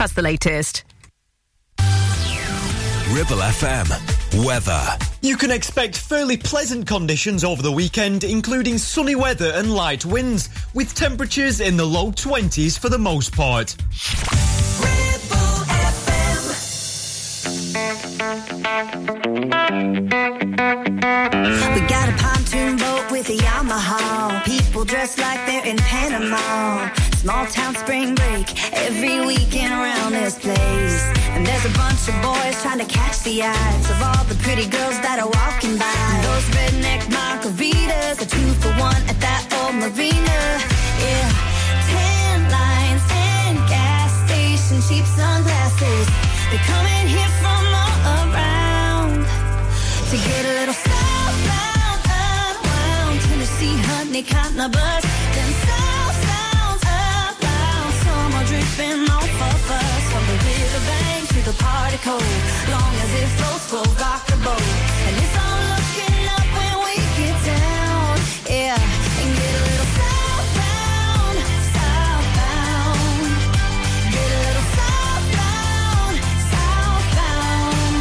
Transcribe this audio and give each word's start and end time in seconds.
That's 0.00 0.14
the 0.14 0.22
latest. 0.22 0.84
Ribble 1.78 3.42
FM. 3.52 4.46
Weather. 4.46 4.82
You 5.20 5.36
can 5.36 5.50
expect 5.50 5.94
fairly 5.94 6.38
pleasant 6.38 6.86
conditions 6.86 7.44
over 7.44 7.60
the 7.60 7.70
weekend, 7.70 8.24
including 8.24 8.78
sunny 8.78 9.14
weather 9.14 9.52
and 9.54 9.74
light 9.74 10.06
winds, 10.06 10.48
with 10.72 10.94
temperatures 10.94 11.60
in 11.60 11.76
the 11.76 11.84
low 11.84 12.12
20s 12.12 12.78
for 12.78 12.88
the 12.88 12.96
most 12.96 13.36
part. 13.36 13.76
We 21.74 21.80
got 21.88 22.08
a 22.08 22.16
pontoon 22.16 22.78
boat 22.78 23.10
with 23.10 23.28
a 23.28 23.36
Yamaha. 23.36 24.44
People 24.46 24.86
dressed 24.86 25.18
like 25.18 25.44
they're 25.44 25.66
in 25.66 25.76
Panama. 25.76 26.90
Small 27.20 27.44
town 27.48 27.74
spring 27.74 28.14
break 28.14 28.48
every 28.72 29.20
weekend 29.20 29.74
around 29.74 30.12
this 30.12 30.38
place. 30.38 31.04
And 31.36 31.44
there's 31.44 31.66
a 31.66 31.74
bunch 31.76 32.08
of 32.08 32.16
boys 32.24 32.56
trying 32.62 32.78
to 32.78 32.86
catch 32.86 33.20
the 33.24 33.42
eyes 33.42 33.90
of 33.90 34.00
all 34.00 34.24
the 34.24 34.36
pretty 34.36 34.64
girls 34.64 34.96
that 35.04 35.20
are 35.20 35.28
walking 35.28 35.76
by. 35.76 36.08
Those 36.24 36.48
redneck 36.56 37.04
margaritas, 37.12 38.24
a 38.24 38.26
two 38.26 38.50
for 38.64 38.72
one 38.80 38.96
at 39.04 39.20
that 39.20 39.44
old 39.52 39.76
marina. 39.76 40.40
Yeah, 40.96 41.28
tan 41.92 42.40
lines 42.48 43.04
and 43.12 43.68
gas 43.68 44.16
station 44.24 44.80
cheap 44.88 45.04
sunglasses. 45.04 46.08
They're 46.48 46.66
coming 46.72 47.04
here 47.04 47.32
from 47.44 47.62
all 47.84 48.32
around 48.32 49.28
to 50.08 50.16
get 50.16 50.42
a 50.48 50.52
little 50.56 50.78
southbound, 50.88 52.00
unwound. 52.16 53.20
Tennessee 53.28 53.76
honey 53.92 54.24
cotton 54.24 54.72
bus, 54.72 55.04
Summer 58.80 59.12
off 59.12 59.40
of 59.52 59.70
us 59.70 60.04
from 60.10 60.24
the 60.24 60.36
riverbank 60.40 61.28
to 61.28 61.40
the 61.44 61.56
party 61.62 61.98
cove. 61.98 62.24
Long 62.70 62.94
as 63.04 63.12
it 63.20 63.28
floats, 63.36 63.70
we'll 63.70 63.84
rock 64.00 64.24
the 64.26 64.36
boat, 64.40 64.64
and 65.04 65.16
it's 65.20 65.36
all 65.36 65.60
looking 65.68 66.24
up 66.36 66.48
when 66.56 66.74
we 66.86 66.94
get 67.20 67.36
down. 67.44 68.16
Yeah, 68.48 68.80
and 69.20 69.28
get 69.36 69.52
a 69.52 69.62
little 69.68 69.90
southbound, 70.00 71.36
southbound. 71.76 73.20
Get 74.14 74.28
a 74.32 74.40
little 74.48 74.68
southbound, 74.80 76.14
southbound. 76.52 78.00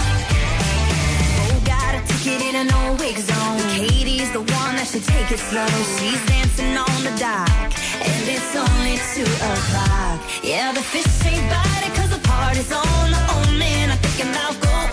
Oh, 1.44 1.60
got 1.66 1.92
a 2.00 2.02
ticket 2.08 2.40
in 2.48 2.56
an 2.56 2.72
old 2.80 2.96
wig 3.02 3.18
zone. 3.20 3.60
Katie's 3.76 4.32
the 4.32 4.40
one 4.40 4.74
that 4.80 4.88
should 4.88 5.04
take 5.04 5.30
it 5.30 5.40
slow. 5.40 5.68
She's 6.00 6.24
dancing 6.32 6.78
on 6.78 7.04
the 7.04 7.12
dock, 7.20 7.68
and 8.02 8.24
it's 8.36 8.56
only 8.56 8.98
two 9.14 9.30
o'clock. 9.54 10.20
Yeah, 10.44 10.72
the 10.74 10.82
fish 10.82 11.08
ain't 11.26 11.46
biting 11.52 11.94
'cause 11.96 12.12
the 12.16 12.22
party's 12.28 12.72
on. 12.72 13.12
The 13.16 13.22
old 13.36 13.54
man, 13.58 13.92
I'm 13.92 14.00
thinking 14.06 14.32
about 14.34 14.54
going 14.62 14.89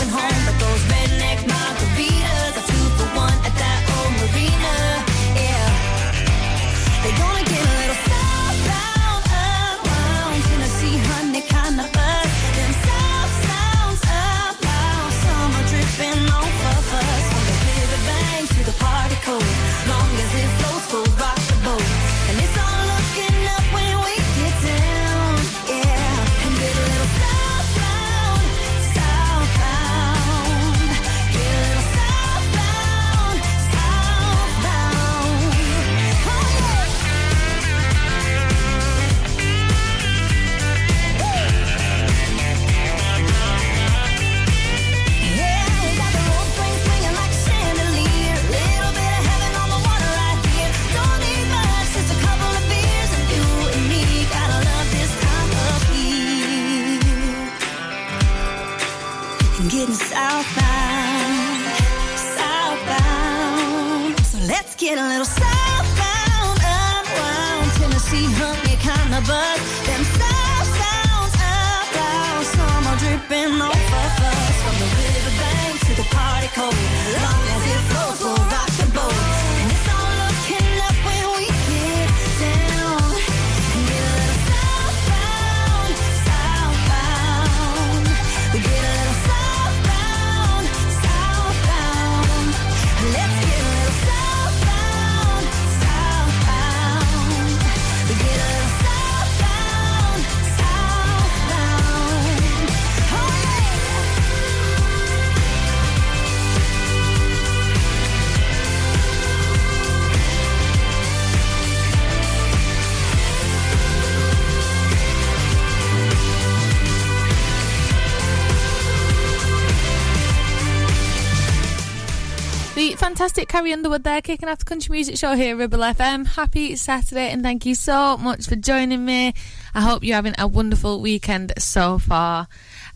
fantastic 123.26 123.48
Carrie 123.48 123.72
Underwood 123.72 124.04
there, 124.04 124.22
kicking 124.22 124.48
off 124.48 124.58
the 124.58 124.64
country 124.64 124.92
music 124.92 125.16
show 125.16 125.34
here, 125.34 125.56
at 125.56 125.58
Ribble 125.58 125.80
FM. 125.80 126.24
Happy 126.24 126.76
Saturday, 126.76 127.32
and 127.32 127.42
thank 127.42 127.66
you 127.66 127.74
so 127.74 128.16
much 128.16 128.46
for 128.46 128.54
joining 128.54 129.04
me. 129.04 129.34
I 129.74 129.80
hope 129.80 130.04
you're 130.04 130.14
having 130.14 130.36
a 130.38 130.46
wonderful 130.46 131.00
weekend 131.00 131.52
so 131.58 131.98
far. 131.98 132.46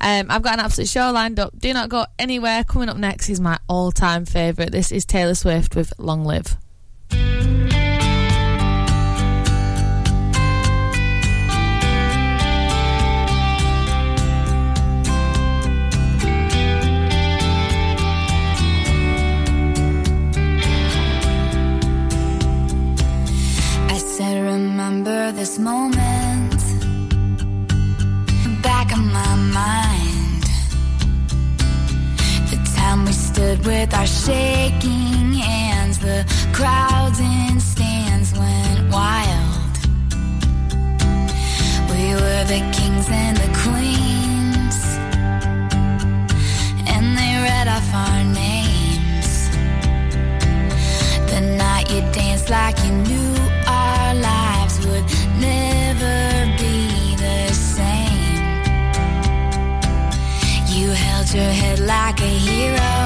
Um, 0.00 0.26
I've 0.30 0.42
got 0.42 0.54
an 0.54 0.60
absolute 0.60 0.88
show 0.88 1.10
lined 1.10 1.40
up. 1.40 1.58
Do 1.58 1.74
not 1.74 1.88
go 1.88 2.06
anywhere. 2.16 2.62
Coming 2.62 2.88
up 2.88 2.96
next 2.96 3.28
is 3.28 3.40
my 3.40 3.58
all 3.69 3.90
time 3.90 4.24
favourite. 4.24 4.70
This 4.70 4.92
is 4.92 5.04
Taylor 5.04 5.34
Swift 5.34 5.74
with 5.74 5.92
Long 5.98 6.24
Live. 6.24 6.56
This 25.40 25.58
moment 25.58 26.60
back 28.62 28.92
of 28.92 28.98
my 28.98 29.34
mind. 29.60 30.42
The 32.50 32.58
time 32.76 33.06
we 33.06 33.12
stood 33.12 33.64
with 33.64 33.94
our 33.94 34.06
shaking 34.06 35.32
hands, 35.32 35.98
the 35.98 36.26
crowds 36.52 37.20
in 37.20 37.58
stands 37.58 38.38
went 38.38 38.92
wild. 38.92 39.75
We 41.90 42.04
were 42.20 42.44
the 42.54 42.60
kings 42.76 43.08
and 43.08 43.36
the 43.38 43.50
queens, 43.62 44.78
and 46.93 47.16
they 47.16 47.32
read 47.48 47.66
off 47.76 47.88
our 48.04 48.25
names. 48.43 49.31
The 51.32 51.40
night 51.56 51.90
you 51.90 52.02
danced 52.12 52.50
like 52.50 52.76
you 52.84 52.93
knew 52.93 53.39
Your 61.32 61.44
head 61.44 61.79
like 61.79 62.21
a 62.21 62.32
hero 62.49 62.97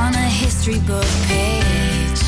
on 0.00 0.14
a 0.14 0.28
history 0.42 0.78
book 0.80 1.04
page. 1.28 2.22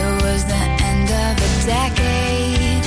It 0.00 0.22
was 0.22 0.44
the 0.44 0.64
end 0.90 1.08
of 1.26 1.34
a 1.48 1.50
decade, 1.64 2.84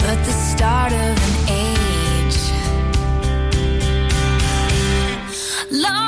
but 0.00 0.18
the 0.26 0.32
start 0.32 0.92
of 0.92 1.14
an 1.28 1.34
age. 1.64 2.40
Long 5.70 6.07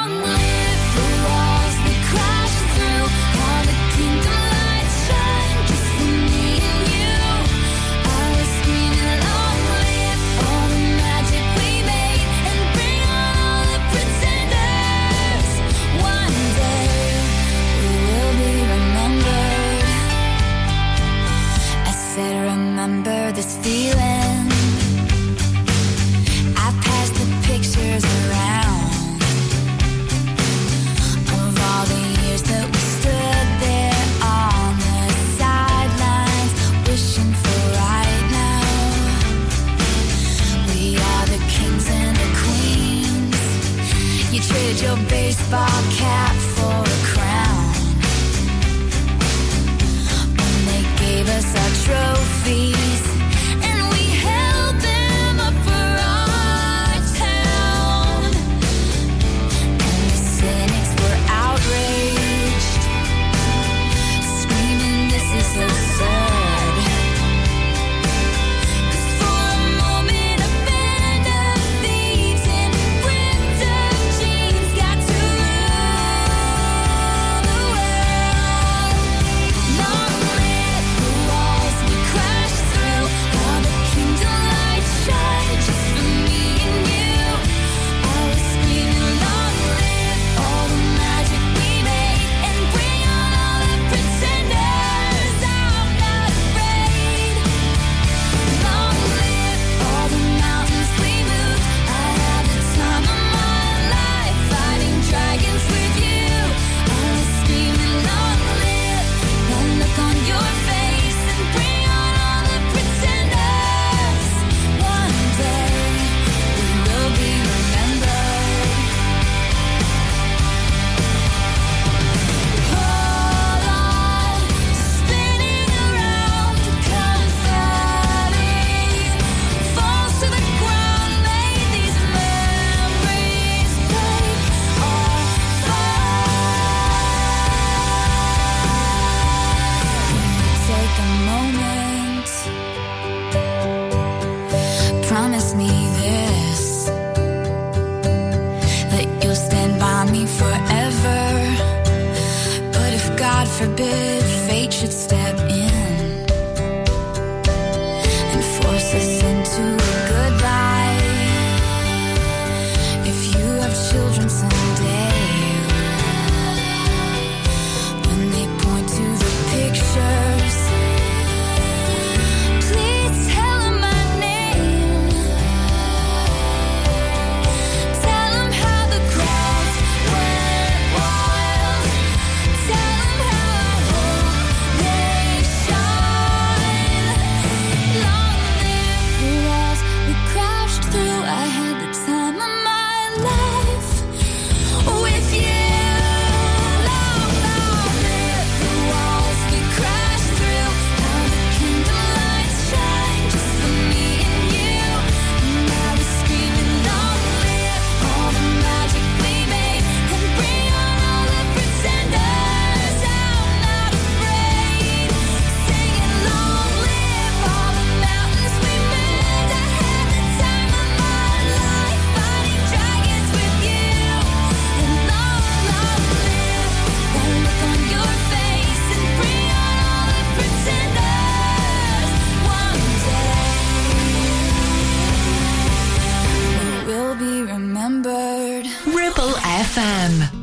FM. 239.75 240.41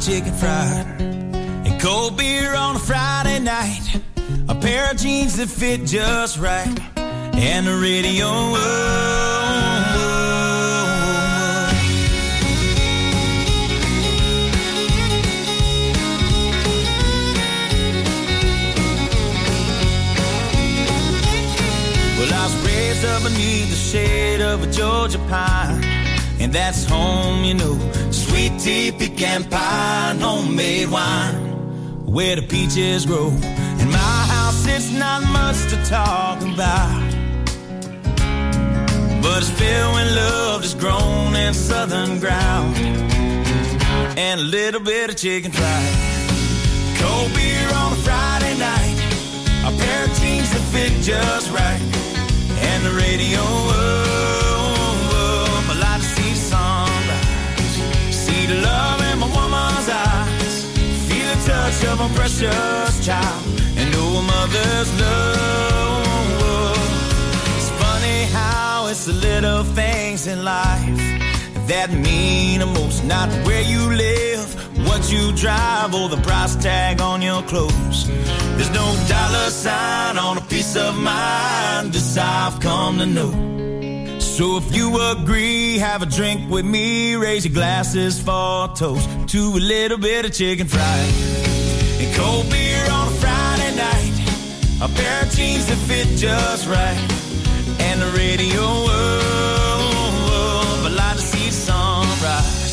chicken 0.00 0.32
fried 0.32 0.86
and 0.98 1.78
cold 1.80 2.16
beer 2.16 2.54
on 2.54 2.74
a 2.74 2.78
Friday 2.78 3.38
night. 3.38 4.00
A 4.48 4.54
pair 4.54 4.90
of 4.90 4.96
jeans 4.96 5.36
that 5.36 5.48
fit 5.48 5.84
just 5.84 6.38
right 6.38 6.80
and 6.96 7.66
the 7.66 7.76
radio. 7.76 8.26
Oh. 8.26 9.10
of 24.50 24.64
a 24.64 24.70
Georgia 24.72 25.18
pine. 25.28 25.84
And 26.40 26.52
that's 26.52 26.84
home, 26.84 27.44
you 27.44 27.54
know. 27.54 27.78
Sweet 28.10 28.58
tea, 28.58 28.90
pecan 28.90 29.44
pie, 29.44 30.16
homemade 30.18 30.90
wine. 30.90 31.34
Where 32.04 32.34
the 32.34 32.42
peaches 32.42 33.06
grow. 33.06 33.28
In 33.82 33.88
my 33.90 34.18
house, 34.34 34.66
it's 34.66 34.90
not 34.90 35.22
much 35.38 35.58
to 35.70 35.76
talk 35.84 36.40
about. 36.42 37.00
But 39.22 39.38
it's 39.42 39.50
filled 39.50 39.94
with 39.94 40.16
love 40.16 40.62
that's 40.62 40.74
grown 40.74 41.36
in 41.36 41.54
southern 41.54 42.18
ground. 42.18 42.76
And 44.18 44.40
a 44.40 44.44
little 44.44 44.80
bit 44.80 45.10
of 45.10 45.16
chicken 45.16 45.52
fried. 45.52 45.94
Cold 46.98 47.32
beer 47.34 47.68
on 47.82 47.92
a 47.92 48.00
Friday 48.06 48.58
night. 48.58 48.96
A 49.68 49.70
pair 49.78 50.04
of 50.06 50.12
jeans 50.18 50.50
that 50.52 50.64
fit 50.72 50.92
just 51.02 51.50
right. 51.52 51.80
And 52.62 52.84
the 52.84 52.92
radio 52.92 53.99
of 61.84 62.00
a 62.00 62.14
precious 62.14 63.06
child 63.06 63.44
and 63.76 63.90
no 63.92 64.22
mother's 64.22 65.00
love. 65.00 66.76
It's 67.56 67.70
funny 67.82 68.24
how 68.32 68.88
it's 68.88 69.06
the 69.06 69.12
little 69.12 69.64
things 69.64 70.26
in 70.26 70.44
life 70.44 70.96
that 71.68 71.90
mean 71.92 72.60
the 72.60 72.66
most, 72.66 73.04
not 73.04 73.28
where 73.46 73.62
you 73.62 73.80
live, 73.90 74.86
what 74.86 75.10
you 75.10 75.32
drive, 75.36 75.94
or 75.94 76.08
the 76.08 76.20
price 76.22 76.56
tag 76.56 77.00
on 77.00 77.22
your 77.22 77.42
clothes. 77.44 78.08
There's 78.56 78.70
no 78.70 78.86
dollar 79.08 79.50
sign 79.50 80.18
on 80.18 80.38
a 80.38 80.42
piece 80.42 80.76
of 80.76 80.96
mind, 80.98 81.92
this 81.92 82.16
I've 82.16 82.60
come 82.60 82.98
to 82.98 83.06
know. 83.06 84.18
So 84.18 84.56
if 84.56 84.74
you 84.74 85.00
agree, 85.12 85.78
have 85.78 86.02
a 86.02 86.06
drink 86.06 86.50
with 86.50 86.64
me, 86.64 87.14
raise 87.14 87.44
your 87.44 87.54
glasses 87.54 88.20
for 88.20 88.64
a 88.64 88.68
toast 88.74 89.08
to 89.28 89.38
a 89.38 89.60
little 89.60 89.98
bit 89.98 90.24
of 90.24 90.32
chicken 90.32 90.66
fried 90.66 91.49
cold 92.14 92.48
beer 92.50 92.84
on 92.90 93.08
a 93.08 93.16
Friday 93.22 93.74
night. 93.76 94.14
A 94.80 94.88
pair 94.88 95.22
of 95.22 95.30
jeans 95.30 95.66
that 95.66 95.78
fit 95.88 96.08
just 96.16 96.66
right, 96.66 97.00
and 97.80 98.00
the 98.00 98.10
radio. 98.16 98.64
Up. 98.64 99.20
I 100.86 100.88
like 100.88 101.16
to 101.16 101.22
see 101.22 101.46
the 101.46 101.52
sunrise, 101.52 102.72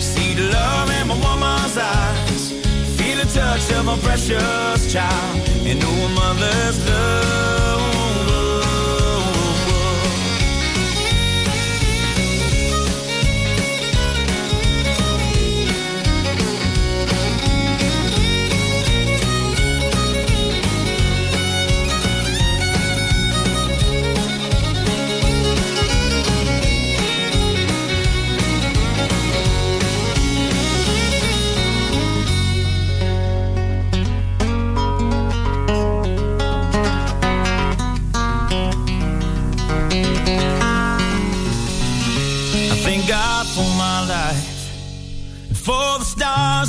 see 0.00 0.34
the 0.34 0.50
love 0.50 0.90
in 0.90 1.08
my 1.08 1.14
woman's 1.14 1.76
eyes, 1.76 2.52
feel 2.96 3.16
the 3.18 3.28
touch 3.32 3.70
of 3.72 3.84
my 3.84 3.98
precious 3.98 4.92
child, 4.92 5.48
and 5.66 5.78
know 5.80 6.06
a 6.06 6.08
mother's 6.08 6.78
love. 6.88 7.91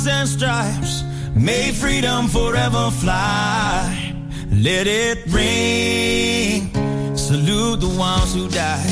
Stars 0.04 0.06
and 0.06 0.28
stripes. 0.28 1.02
May 1.34 1.72
freedom 1.72 2.28
forever 2.28 2.90
fly. 2.90 4.14
Let 4.50 4.86
it 4.86 5.26
ring. 5.26 6.70
Salute 7.16 7.80
the 7.80 7.94
ones 7.98 8.34
who 8.34 8.48
died, 8.48 8.84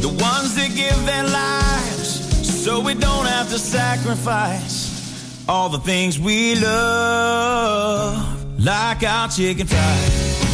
the 0.00 0.08
ones 0.08 0.54
that 0.56 0.70
give 0.74 1.06
their 1.06 1.24
lives 1.24 2.64
so 2.64 2.80
we 2.80 2.94
don't 2.94 3.26
have 3.26 3.48
to 3.50 3.58
sacrifice 3.58 5.44
all 5.48 5.68
the 5.68 5.78
things 5.78 6.18
we 6.18 6.54
love, 6.56 8.16
like 8.58 9.02
our 9.02 9.28
chicken 9.28 9.66
fries 9.66 10.44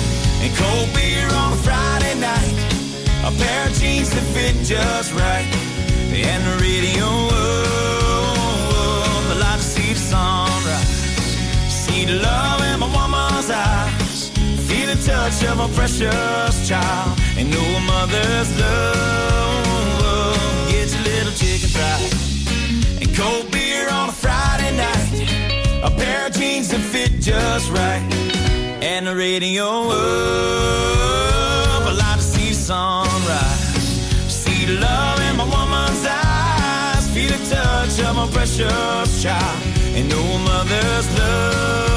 and 0.42 0.56
cold 0.56 0.88
beer 0.94 1.28
on 1.32 1.52
a 1.52 1.56
Friday 1.56 2.14
night. 2.20 2.56
A 3.24 3.30
pair 3.38 3.68
of 3.68 3.72
jeans 3.74 4.10
that 4.10 4.26
fit 4.34 4.56
just 4.64 5.12
right. 5.14 5.48
And 6.12 6.42
the 6.44 6.62
radio 6.62 7.29
See 12.10 12.18
love 12.18 12.60
in 12.62 12.80
my 12.80 12.86
woman's 12.86 13.48
eyes. 13.50 14.30
Feel 14.66 14.86
the 14.88 14.96
touch 15.06 15.44
of 15.44 15.60
a 15.60 15.68
precious 15.76 16.68
child. 16.68 17.18
And 17.36 17.54
a 17.54 17.80
mother's 17.86 18.50
love. 18.58 20.36
Get 20.68 20.92
your 20.92 21.02
little 21.04 21.32
chicken 21.32 21.68
fried. 21.68 22.12
And 23.00 23.14
cold 23.16 23.52
beer 23.52 23.88
on 23.90 24.08
a 24.08 24.12
Friday 24.12 24.76
night. 24.76 25.08
A 25.84 25.90
pair 25.90 26.26
of 26.26 26.32
jeans 26.32 26.70
that 26.70 26.80
fit 26.80 27.20
just 27.20 27.70
right. 27.70 28.02
And 28.82 29.06
the 29.06 29.14
radio 29.14 29.68
up. 29.68 30.00
I 31.86 31.92
like 31.92 32.16
to 32.16 32.22
see 32.22 32.52
sunrise. 32.52 33.86
See 34.26 34.64
the 34.64 34.80
love 34.80 35.20
in 35.28 35.36
my 35.36 35.44
woman's 35.44 36.04
eyes. 36.04 37.08
Feel 37.14 37.30
the 37.30 37.38
touch 37.54 38.00
of 38.00 38.16
my 38.16 38.26
precious 38.32 39.22
child. 39.22 39.62
And 39.94 40.12
a 40.12 40.16
mother's 40.38 41.08
love. 41.16 41.89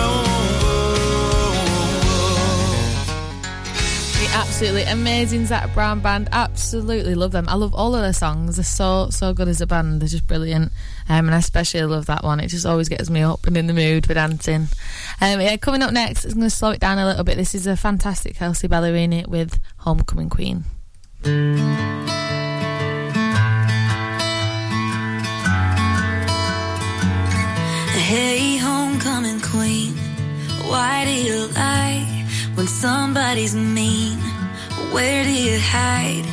Absolutely 4.64 4.94
amazing 4.94 5.46
Zac 5.46 5.74
Brown 5.74 6.00
band. 6.00 6.30
Absolutely 6.32 7.16
love 7.16 7.34
them. 7.34 7.50
I 7.50 7.56
love 7.56 7.76
all 7.76 7.96
of 7.96 8.02
their 8.02 8.14
songs. 8.14 8.56
They're 8.56 8.64
so 8.64 9.10
so 9.10 9.34
good 9.34 9.50
as 9.50 9.60
a 9.60 9.68
band. 9.68 10.02
They're 10.02 10.08
just 10.08 10.26
brilliant. 10.26 10.72
Um, 11.10 11.26
and 11.26 11.36
I 11.36 11.40
especially 11.40 11.84
love 11.84 12.06
that 12.06 12.24
one. 12.24 12.40
It 12.40 12.48
just 12.48 12.66
always 12.66 12.88
gets 12.88 13.10
me 13.10 13.24
up 13.24 13.46
and 13.46 13.58
in 13.58 13.68
the 13.68 13.74
mood 13.74 14.08
for 14.08 14.14
dancing. 14.14 14.70
Um, 15.20 15.42
yeah, 15.42 15.58
coming 15.58 15.82
up 15.82 15.92
next, 15.92 16.24
I'm 16.24 16.36
going 16.36 16.44
to 16.44 16.50
slow 16.50 16.70
it 16.70 16.80
down 16.80 16.98
a 16.98 17.06
little 17.06 17.26
bit. 17.26 17.36
This 17.36 17.54
is 17.54 17.68
a 17.68 17.76
fantastic 17.76 18.38
Kelsea 18.38 18.70
Ballerini 18.70 19.28
with 19.28 19.60
Homecoming 19.80 20.30
Queen. 20.30 20.64
Hey, 28.00 28.56
homecoming 28.60 29.42
queen, 29.42 29.94
why 30.70 31.04
do 31.04 31.12
you 31.12 31.48
lie 31.48 32.26
when 32.56 32.68
somebody's 32.68 33.54
mean? 33.54 34.33
Where 34.94 35.24
do 35.24 35.34
you 35.34 35.58
hide? 35.60 36.24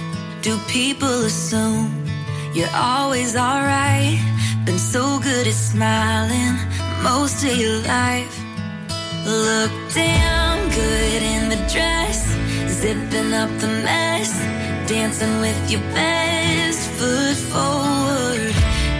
Do 0.42 0.58
people 0.68 1.24
assume 1.24 2.04
you're 2.52 2.76
always 2.76 3.34
alright? 3.34 4.20
Been 4.66 4.78
so 4.78 5.18
good 5.18 5.46
at 5.46 5.54
smiling 5.54 6.56
most 7.02 7.42
of 7.42 7.56
your 7.56 7.78
life. 7.88 8.36
Look 9.24 9.72
damn 9.94 10.68
good 10.68 11.22
in 11.22 11.48
the 11.48 11.56
dress, 11.72 12.20
zipping 12.68 13.32
up 13.32 13.48
the 13.60 13.68
mess, 13.88 14.30
dancing 14.86 15.40
with 15.40 15.70
your 15.70 15.80
best 15.96 16.90
foot 16.98 17.38
forward. 17.52 18.52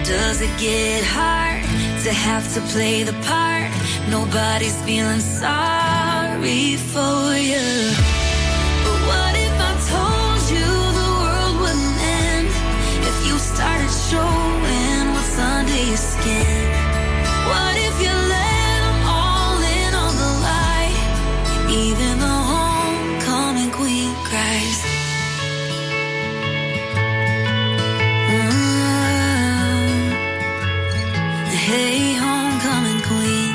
Does 0.05 0.41
it 0.41 0.59
get 0.59 1.05
hard 1.05 1.63
to 2.05 2.13
have 2.15 2.51
to 2.55 2.63
play 2.73 3.03
the 3.03 3.13
part? 3.29 3.71
Nobody's 4.09 4.81
feeling 4.85 5.21
sorry 5.21 6.77
for 6.77 7.37
you. 7.37 8.20
Your? 15.97 16.71
What 17.51 17.75
if 17.77 17.97
you 18.05 18.15
let 18.37 18.81
all 19.11 19.59
in 19.59 19.93
on 19.95 20.13
the 20.23 20.31
lie? 20.47 20.93
Even 21.69 22.19
the 22.19 22.37
homecoming 22.53 23.71
queen 23.73 24.15
cries. 24.29 24.81
Mm. 28.31 30.13
Hey, 31.67 32.15
homecoming 32.15 33.03
queen, 33.11 33.51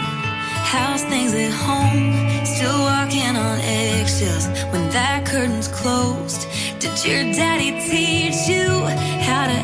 how's 0.74 1.04
things 1.06 1.34
at 1.34 1.52
home? 1.52 2.46
Still 2.46 2.80
walking 2.80 3.36
on 3.38 3.60
eggshells 3.62 4.48
when 4.72 4.90
that 4.90 5.26
curtain's 5.26 5.70
closed. 5.70 6.48
Did 6.80 6.96
your 7.06 7.24
daddy 7.34 7.72
teach 7.90 8.48
you 8.50 8.68
how 9.28 9.48
to 9.48 9.58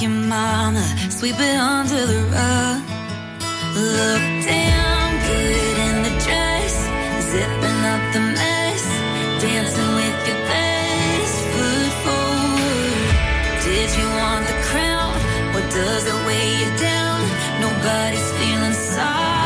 like 0.00 0.08
your 0.08 0.28
mama, 0.28 0.82
sweep 1.10 1.36
it 1.38 1.56
under 1.56 2.06
the 2.06 2.22
rug? 2.32 2.82
Look 3.74 4.22
damn 4.44 5.12
good 5.28 5.76
in 5.88 6.02
the 6.04 6.24
dress, 6.24 6.74
zipping 7.30 7.80
up 7.92 8.02
the 8.12 8.20
mess, 8.20 8.84
dancing 9.42 9.94
with 9.94 10.28
your 10.28 10.40
best 10.48 11.36
foot 11.52 11.92
forward. 12.04 13.12
Did 13.64 13.90
you 13.98 14.06
want 14.20 14.46
the 14.46 14.58
crown, 14.70 15.14
or 15.54 15.62
does 15.68 16.06
it 16.06 16.26
weigh 16.26 16.60
you 16.60 16.70
down? 16.78 17.20
Nobody's 17.60 18.30
feeling 18.38 18.72
sorry 18.72 19.39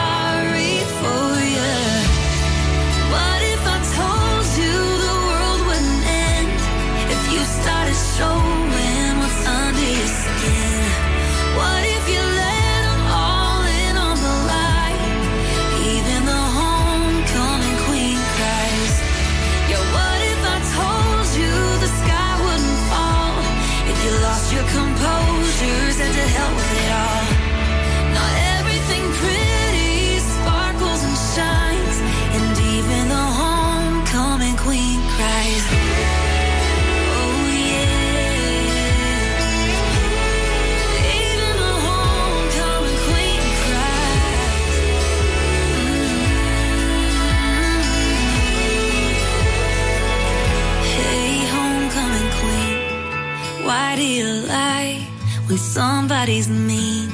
when 55.54 55.58
somebody's 55.60 56.48
mean? 56.48 57.08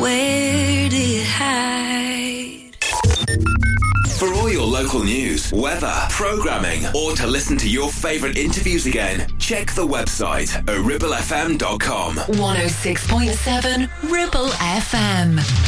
Where 0.00 0.88
do 0.88 0.96
you 0.96 1.22
hide? 1.26 2.74
For 4.18 4.32
all 4.32 4.50
your 4.50 4.66
local 4.66 5.04
news, 5.04 5.52
weather, 5.52 5.94
programming, 6.08 6.86
or 6.94 7.12
to 7.16 7.26
listen 7.26 7.58
to 7.58 7.68
your 7.68 7.90
favourite 7.90 8.38
interviews 8.38 8.86
again, 8.86 9.30
check 9.38 9.72
the 9.74 9.86
website 9.86 10.56
at 10.56 10.64
ribblefm.com. 10.64 12.14
106.7 12.16 13.90
Ribble 14.10 14.48
FM. 14.48 15.67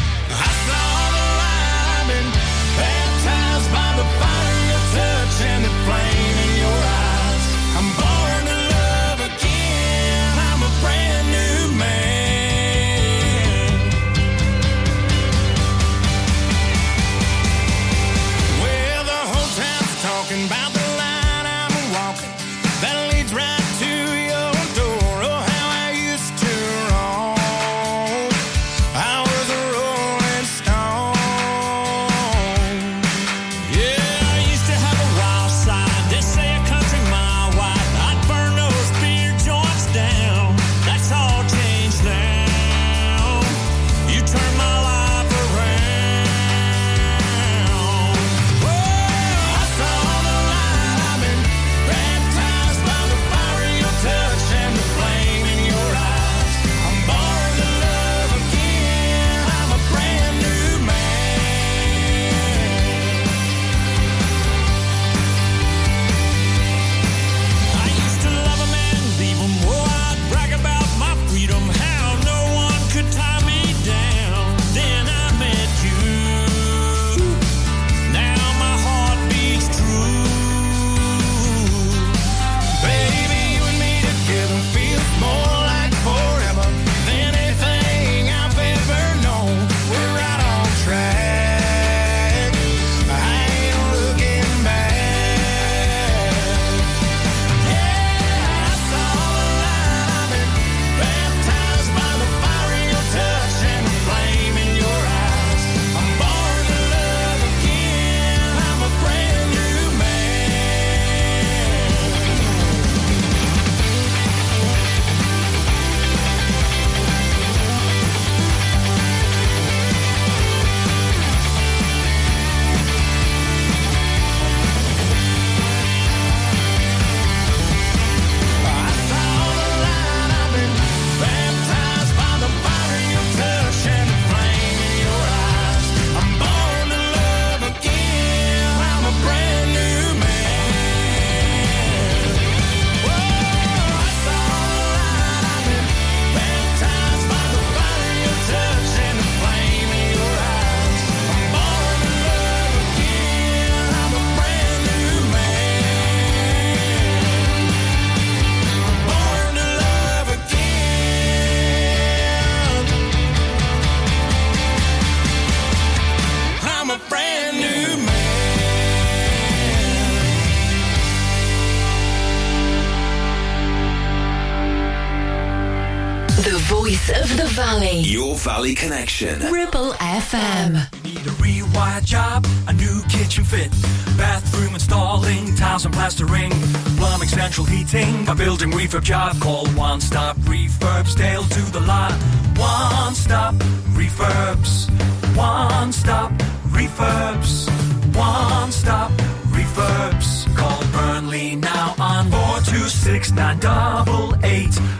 Valley 179.11 179.31
Connection. 179.31 179.53
Ribble 179.53 179.92
FM. 179.94 181.05
Need 181.05 181.27
a 181.27 181.31
rewired 181.42 182.05
job, 182.05 182.46
a 182.68 182.73
new 182.73 183.03
kitchen 183.09 183.44
fit, 183.44 183.70
bathroom 184.16 184.75
installing, 184.75 185.55
tiles 185.57 185.85
and 185.85 185.94
plastering, 185.94 186.51
plumbing, 186.96 187.29
central 187.29 187.66
heating, 187.66 188.29
a 188.29 188.35
building 188.35 188.70
refurb 188.70 189.03
job. 189.03 189.40
Call 189.40 189.66
One 189.68 190.01
Stop 190.01 190.37
Refurbs, 190.38 191.16
Dale 191.16 191.42
to 191.42 191.73
the 191.73 191.81
lot. 191.81 192.12
One 192.57 193.14
Stop 193.14 193.55
Refurbs. 193.94 194.90
One 195.37 195.92
Stop 195.92 196.33
Refurbs. 196.68 197.68
One 198.16 198.73
Stop 198.73 199.11
Refurbs. 199.51 200.57
Call 200.57 200.83
Burnley 200.92 201.57
now 201.57 201.94
on 201.99 202.31
426 202.31 203.33
988. 203.33 205.00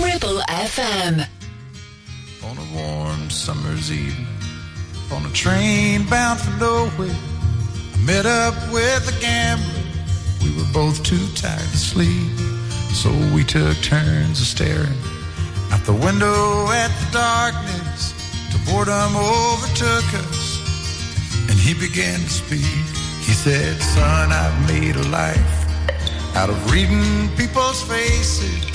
Ribble 0.00 0.40
FM. 0.48 1.26
On 2.44 2.56
a 2.56 2.74
warm 2.74 3.30
summer's 3.30 3.90
evening, 3.90 4.26
on 5.12 5.26
a 5.26 5.32
train 5.32 6.06
bound 6.08 6.40
for 6.40 6.50
nowhere, 6.58 7.16
I 7.94 7.98
met 8.04 8.26
up 8.26 8.54
with 8.72 9.08
a 9.08 9.20
gambler. 9.20 9.82
We 10.42 10.56
were 10.56 10.70
both 10.72 11.02
too 11.02 11.26
tired 11.34 11.58
to 11.58 11.76
sleep, 11.76 12.32
so 12.92 13.10
we 13.34 13.44
took 13.44 13.76
turns 13.82 14.40
of 14.40 14.46
staring 14.46 14.98
out 15.70 15.84
the 15.84 15.92
window 15.92 16.70
at 16.70 16.90
the 17.00 17.12
darkness. 17.12 18.14
Till 18.50 18.74
boredom 18.74 19.16
overtook 19.16 20.08
us, 20.26 20.58
and 21.48 21.58
he 21.58 21.74
began 21.74 22.20
to 22.20 22.30
speak. 22.30 22.84
He 23.26 23.32
said, 23.32 23.82
"Son, 23.82 24.32
I've 24.32 24.68
made 24.68 24.96
a 24.96 25.08
life." 25.08 25.62
out 26.34 26.48
of 26.48 26.72
reading 26.72 27.28
people's 27.36 27.82
faces 27.82 28.71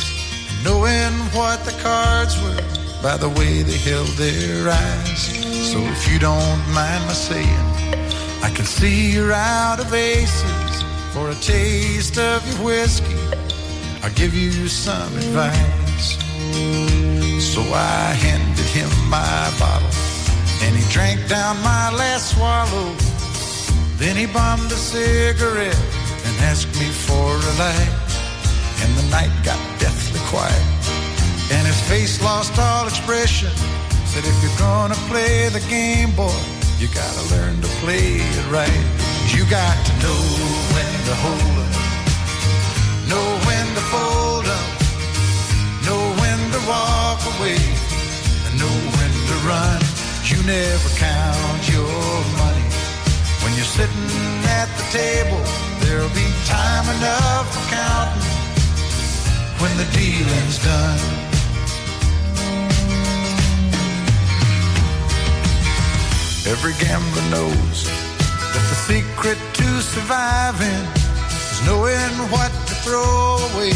knowing 0.64 1.14
what 1.36 1.64
the 1.66 1.76
cards 1.84 2.36
were 2.42 2.78
by 3.02 3.18
the 3.18 3.30
way 3.30 3.64
they 3.64 3.78
held 3.78 4.08
their 4.18 4.70
eyes. 4.70 5.22
So 5.72 5.80
if 5.80 6.12
you 6.12 6.20
don't 6.20 6.62
mind 6.74 7.06
my 7.06 7.14
saying, 7.14 7.68
I 8.44 8.50
can 8.54 8.66
see 8.66 9.12
you're 9.12 9.34
out 9.34 9.80
of 9.80 9.94
aces 9.94 10.84
for 11.14 11.30
a 11.30 11.36
taste 11.36 12.18
of 12.18 12.46
your 12.48 12.66
whiskey. 12.66 13.16
I'll 14.04 14.14
give 14.14 14.34
you 14.34 14.68
some 14.68 15.16
advice. 15.18 16.18
So 17.44 17.62
I 17.74 18.14
handed 18.14 18.66
him 18.68 18.90
my 19.10 19.54
bottle 19.60 19.90
and 20.64 20.76
he 20.76 20.84
drank 20.92 21.28
down 21.28 21.58
my 21.62 21.92
last 21.92 22.36
swallow. 22.36 22.96
Then 23.98 24.16
he 24.16 24.26
bummed 24.26 24.72
a 24.72 24.76
cigarette 24.76 25.82
and 26.26 26.36
asked 26.42 26.74
me 26.80 26.90
for 26.90 27.30
a 27.36 27.54
light. 27.58 27.94
And 28.82 28.96
the 28.96 29.10
night 29.10 29.34
got 29.44 29.60
quiet, 30.28 30.68
and 31.56 31.64
his 31.66 31.80
face 31.88 32.22
lost 32.22 32.52
all 32.60 32.86
expression. 32.86 33.52
Said, 34.12 34.24
if 34.28 34.38
you're 34.44 34.60
gonna 34.60 35.00
play 35.08 35.48
the 35.50 35.64
game, 35.72 36.12
boy, 36.16 36.40
you 36.80 36.88
gotta 36.94 37.24
learn 37.34 37.56
to 37.62 37.72
play 37.84 38.20
it 38.20 38.48
right. 38.52 38.84
You 39.34 39.44
got 39.50 39.76
to 39.88 39.94
know 40.04 40.22
when 40.76 40.94
to 41.08 41.16
hold 41.26 41.58
up, 41.66 41.76
know 43.12 43.28
when 43.48 43.66
to 43.78 43.84
fold 43.92 44.48
up, 44.60 44.70
know 45.88 46.04
when 46.22 46.40
to 46.56 46.62
walk 46.68 47.22
away, 47.34 47.64
and 48.46 48.54
know 48.60 48.78
when 48.98 49.12
to 49.32 49.36
run. 49.48 49.80
You 50.28 50.40
never 50.44 50.90
count 51.00 51.62
your 51.72 52.04
money 52.44 52.68
when 53.44 53.56
you're 53.56 53.74
sitting 53.80 54.10
at 54.60 54.68
the 54.76 54.86
table 54.92 55.68
There'll 55.88 56.10
be 56.10 56.28
time 56.44 56.84
enough 56.98 57.48
for 57.54 57.74
counting 57.74 58.37
when 59.68 59.78
the 59.78 59.90
dealing's 59.92 60.58
done. 60.64 61.00
Every 66.54 66.74
gambler 66.84 67.28
knows 67.36 67.78
that 68.54 68.66
the 68.72 68.78
secret 68.88 69.40
to 69.60 69.70
surviving 69.82 70.84
is 71.52 71.60
knowing 71.68 72.16
what 72.32 72.52
to 72.70 72.76
throw 72.86 73.38
away, 73.52 73.76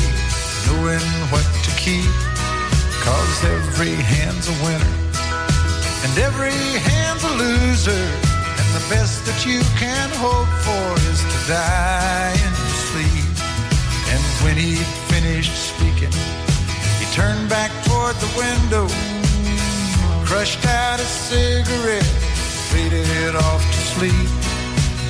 knowing 0.68 1.08
what 1.34 1.48
to 1.66 1.72
keep. 1.84 2.14
Cause 3.04 3.44
every 3.44 3.96
hand's 4.14 4.48
a 4.48 4.56
winner 4.64 4.94
and 6.04 6.18
every 6.20 6.54
hand's 6.88 7.24
a 7.24 7.34
loser 7.34 8.06
And 8.60 8.70
the 8.78 8.86
best 8.94 9.26
that 9.26 9.44
you 9.44 9.60
can 9.82 10.10
hope 10.22 10.54
for 10.66 10.88
is 11.10 11.20
to 11.20 11.52
die 11.52 12.71
when 14.44 14.58
he'd 14.58 14.92
finished 15.12 15.56
speaking, 15.72 16.12
he 17.00 17.06
turned 17.14 17.50
back 17.50 17.72
toward 17.86 18.16
the 18.16 18.32
window, 18.38 18.88
crushed 20.26 20.66
out 20.66 21.00
a 21.00 21.04
cigarette, 21.04 22.12
faded 22.72 23.36
off 23.36 23.64
to 23.74 23.82
sleep. 23.96 24.30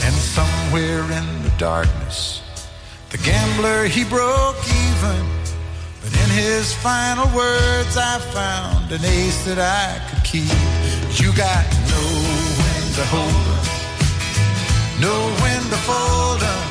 And 0.03 0.15
somewhere 0.15 1.03
in 1.03 1.43
the 1.43 1.53
darkness, 1.57 2.41
the 3.09 3.17
gambler 3.17 3.85
he 3.85 4.03
broke 4.03 4.57
even. 4.87 5.25
But 6.01 6.13
in 6.23 6.29
his 6.31 6.73
final 6.73 7.27
words, 7.35 7.95
I 7.97 8.17
found 8.33 8.91
an 8.91 9.05
ace 9.05 9.45
that 9.45 9.59
I 9.59 10.01
could 10.09 10.23
keep. 10.23 11.21
You 11.21 11.31
got 11.35 11.63
to 11.71 11.79
know 11.91 12.51
to 12.95 13.05
hold 13.05 13.51
know 15.01 15.21
when 15.41 15.61
to 15.71 15.77
fold 15.87 16.39
them, 16.39 16.70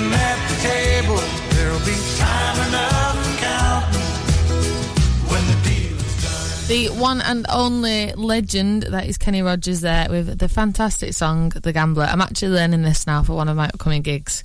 The 6.71 6.87
one 6.87 7.19
and 7.19 7.45
only 7.49 8.13
legend 8.13 8.83
that 8.83 9.05
is 9.05 9.17
Kenny 9.17 9.41
Rogers 9.41 9.81
there 9.81 10.07
with 10.09 10.39
the 10.39 10.47
fantastic 10.47 11.13
song 11.13 11.49
The 11.49 11.73
Gambler. 11.73 12.05
I'm 12.05 12.21
actually 12.21 12.53
learning 12.53 12.81
this 12.83 13.05
now 13.05 13.23
for 13.23 13.33
one 13.33 13.49
of 13.49 13.57
my 13.57 13.65
upcoming 13.65 14.03
gigs. 14.03 14.41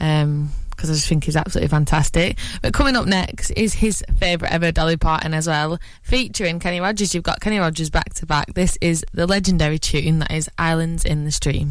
Um, 0.00 0.50
because 0.70 0.90
I 0.90 0.94
just 0.94 1.06
think 1.06 1.22
he's 1.22 1.36
absolutely 1.36 1.68
fantastic. 1.68 2.38
But 2.60 2.74
coming 2.74 2.96
up 2.96 3.06
next 3.06 3.50
is 3.50 3.72
his 3.72 4.02
favourite 4.18 4.52
ever, 4.52 4.72
Dolly 4.72 4.96
Parton, 4.96 5.32
as 5.32 5.46
well, 5.46 5.78
featuring 6.02 6.58
Kenny 6.58 6.80
Rogers. 6.80 7.14
You've 7.14 7.22
got 7.22 7.40
Kenny 7.40 7.60
Rogers 7.60 7.88
back 7.88 8.14
to 8.14 8.26
back. 8.26 8.52
This 8.54 8.76
is 8.80 9.04
the 9.12 9.28
legendary 9.28 9.78
tune 9.78 10.18
that 10.18 10.32
is 10.32 10.50
Islands 10.58 11.04
in 11.04 11.24
the 11.24 11.30
Stream. 11.30 11.70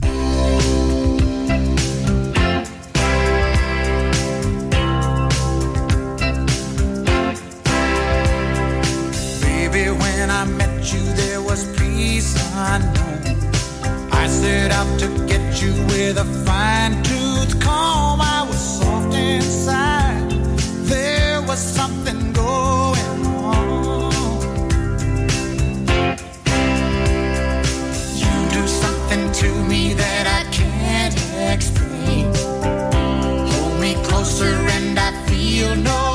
Unknown. 12.76 13.20
I 14.12 14.28
set 14.28 14.72
out 14.72 14.92
to 15.00 15.08
get 15.28 15.62
you 15.62 15.74
with 15.92 16.18
a 16.18 16.28
fine 16.46 16.94
tooth 17.04 17.60
comb. 17.62 18.22
I 18.22 18.44
was 18.48 18.62
soft 18.80 19.14
inside. 19.16 20.30
There 20.94 21.42
was 21.50 21.60
something 21.60 22.34
going 22.34 23.26
on. 23.26 24.12
You 28.22 28.36
do 28.58 28.64
something 28.84 29.24
to 29.42 29.50
me 29.72 29.94
that 29.94 30.26
I 30.40 30.42
can't 30.60 31.18
explain. 31.54 32.26
Hold 33.52 33.76
me 33.80 33.94
closer 34.08 34.54
and 34.78 35.00
I 35.00 35.12
feel 35.28 35.76
no 35.76 36.09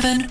106.7 0.00 0.27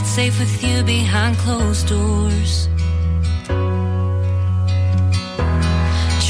secrets 0.00 0.10
safe 0.10 0.40
with 0.40 0.62
you 0.64 0.82
behind 0.84 1.36
closed 1.38 1.88
doors. 1.88 2.68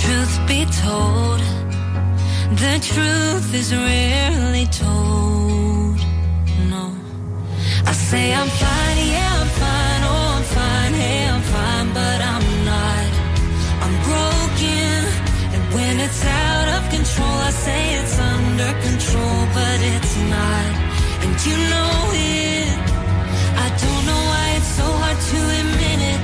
Truth 0.00 0.34
be 0.48 0.64
told, 0.82 1.40
the 2.58 2.78
truth 2.80 3.54
is 3.54 3.72
rarely 3.72 4.66
told. 4.66 5.98
No, 6.70 6.92
I 7.86 7.92
say 7.92 8.34
I'm 8.34 8.48
fine, 8.48 8.98
yeah, 9.14 9.40
I'm 9.40 9.50
fine, 9.62 10.02
oh, 10.04 10.36
I'm 10.36 10.44
fine, 10.56 10.92
hey, 10.94 11.28
I'm 11.28 11.42
fine, 11.42 11.88
but 11.94 12.20
I'm 12.32 12.46
not. 12.64 13.06
I'm 13.84 13.96
broken, 14.10 15.00
and 15.54 15.74
when 15.74 16.00
it's 16.00 16.24
out 16.24 16.68
of 16.76 16.82
control, 16.90 17.38
I 17.48 17.50
say 17.50 17.82
it's 17.98 18.18
under 18.18 18.72
control, 18.86 19.38
but 19.54 19.78
it's 19.94 20.16
not. 20.34 20.70
And 21.22 21.46
you 21.46 21.56
know 21.70 22.10
it. 22.14 22.89
Don't 23.82 24.04
know 24.10 24.22
why 24.30 24.46
it's 24.58 24.72
so 24.80 24.86
hard 25.00 25.18
to 25.30 25.38
admit 25.60 26.00
it. 26.12 26.20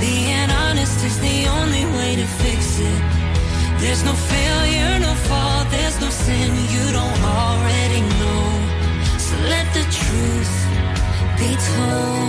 Being 0.00 0.50
honest 0.50 0.98
is 1.04 1.18
the 1.20 1.38
only 1.58 1.84
way 1.96 2.16
to 2.16 2.26
fix 2.42 2.78
it. 2.78 3.00
There's 3.80 4.02
no 4.04 4.12
failure, 4.12 4.98
no 4.98 5.12
fault, 5.28 5.66
there's 5.70 5.98
no 6.00 6.10
sin 6.10 6.50
you 6.74 6.84
don't 6.98 7.22
already 7.22 8.02
know. 8.20 8.44
So 9.26 9.34
let 9.52 9.66
the 9.78 9.84
truth 10.00 10.54
be 11.38 11.50
told. 11.70 12.26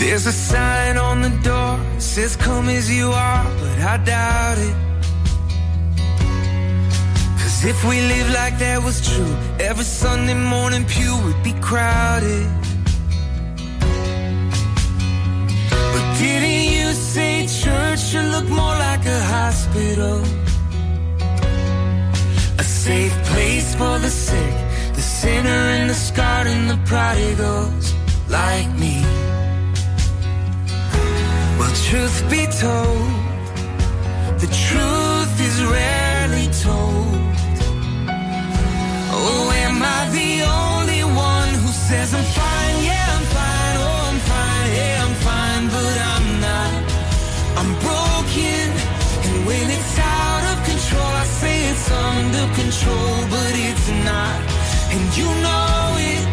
There's 0.00 0.26
a 0.26 0.32
sign 0.32 0.96
on 0.96 1.22
the 1.22 1.32
door, 1.42 1.78
says 1.98 2.36
come 2.36 2.68
as 2.68 2.90
you 2.90 3.10
are, 3.10 3.44
but 3.60 3.78
I 3.80 3.96
doubt 4.04 4.58
it. 4.58 4.93
If 7.66 7.82
we 7.82 7.98
live 7.98 8.28
like 8.30 8.58
that 8.58 8.82
was 8.84 9.00
true, 9.08 9.34
every 9.58 9.86
Sunday 9.86 10.34
morning 10.34 10.84
pew 10.84 11.16
would 11.24 11.42
be 11.42 11.54
crowded. 11.62 12.46
But 15.92 16.04
didn't 16.18 16.64
you 16.76 16.92
say 16.92 17.46
church 17.46 18.00
should 18.00 18.28
look 18.34 18.48
more 18.50 18.76
like 18.86 19.06
a 19.06 19.20
hospital? 19.36 20.20
A 22.58 22.64
safe 22.64 23.16
place 23.30 23.74
for 23.74 23.98
the 23.98 24.10
sick, 24.10 24.54
the 24.94 25.00
sinner 25.00 25.62
and 25.74 25.88
the 25.88 25.94
scarred 25.94 26.46
and 26.46 26.68
the 26.68 26.78
prodigals 26.84 27.94
like 28.28 28.70
me. 28.78 29.00
Well, 31.58 31.74
truth 31.88 32.18
be 32.28 32.44
told, 32.60 33.08
the 34.38 34.50
truth 34.68 35.34
is 35.40 35.64
rarely 35.64 36.03
am 39.74 39.82
I 39.82 40.00
the 40.18 40.32
only 40.62 41.02
one 41.04 41.50
who 41.62 41.70
says 41.86 42.14
I'm 42.14 42.28
fine? 42.38 42.76
Yeah, 42.88 43.06
I'm 43.16 43.26
fine. 43.36 43.76
Oh, 43.86 44.10
I'm 44.10 44.20
fine. 44.32 44.68
Yeah, 44.78 45.04
I'm 45.04 45.16
fine, 45.28 45.64
but 45.76 45.96
I'm 46.12 46.26
not. 46.46 46.72
I'm 47.60 47.72
broken, 47.86 48.66
and 49.26 49.36
when 49.48 49.66
it's 49.76 49.96
out 49.98 50.44
of 50.52 50.56
control, 50.70 51.12
I 51.22 51.26
say 51.40 51.56
it's 51.72 51.88
under 51.90 52.46
control, 52.60 53.16
but 53.34 53.52
it's 53.68 53.88
not. 54.08 54.38
And 54.94 55.04
you 55.18 55.28
know 55.44 55.96
it. 56.10 56.23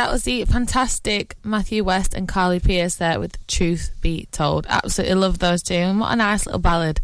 That 0.00 0.10
was 0.10 0.22
the 0.22 0.46
fantastic 0.46 1.36
Matthew 1.44 1.84
West 1.84 2.14
and 2.14 2.26
Carly 2.26 2.58
Pearce 2.58 2.94
there 2.94 3.20
with 3.20 3.46
Truth 3.46 3.90
Be 4.00 4.26
Told. 4.32 4.64
Absolutely 4.66 5.16
love 5.16 5.40
those 5.40 5.62
two. 5.62 5.74
And 5.74 6.00
what 6.00 6.10
a 6.10 6.16
nice 6.16 6.46
little 6.46 6.58
ballad. 6.58 7.02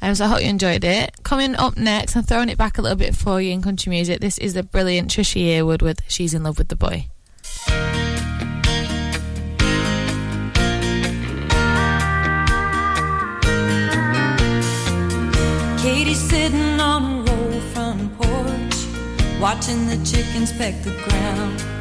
Um, 0.00 0.14
so 0.14 0.24
I 0.24 0.28
hope 0.28 0.40
you 0.40 0.48
enjoyed 0.48 0.84
it. 0.84 1.22
Coming 1.22 1.54
up 1.54 1.76
next, 1.76 2.16
I'm 2.16 2.22
throwing 2.22 2.48
it 2.48 2.56
back 2.56 2.78
a 2.78 2.80
little 2.80 2.96
bit 2.96 3.14
for 3.14 3.42
you 3.42 3.52
in 3.52 3.60
country 3.60 3.90
music. 3.90 4.20
This 4.20 4.38
is 4.38 4.54
the 4.54 4.62
brilliant 4.62 5.10
Trisha 5.10 5.38
Yearwood 5.38 5.82
with 5.82 6.00
She's 6.08 6.32
in 6.32 6.44
Love 6.44 6.56
with 6.56 6.68
the 6.68 6.76
Boy. 6.76 7.08
Katie's 15.82 16.26
sitting 16.30 16.80
on 16.80 17.28
a 17.28 17.30
roll 17.30 17.60
front 17.74 18.16
porch, 18.16 19.38
watching 19.38 19.88
the 19.88 20.02
chickens 20.06 20.54
peck 20.54 20.82
the 20.84 20.90
ground. 21.06 21.73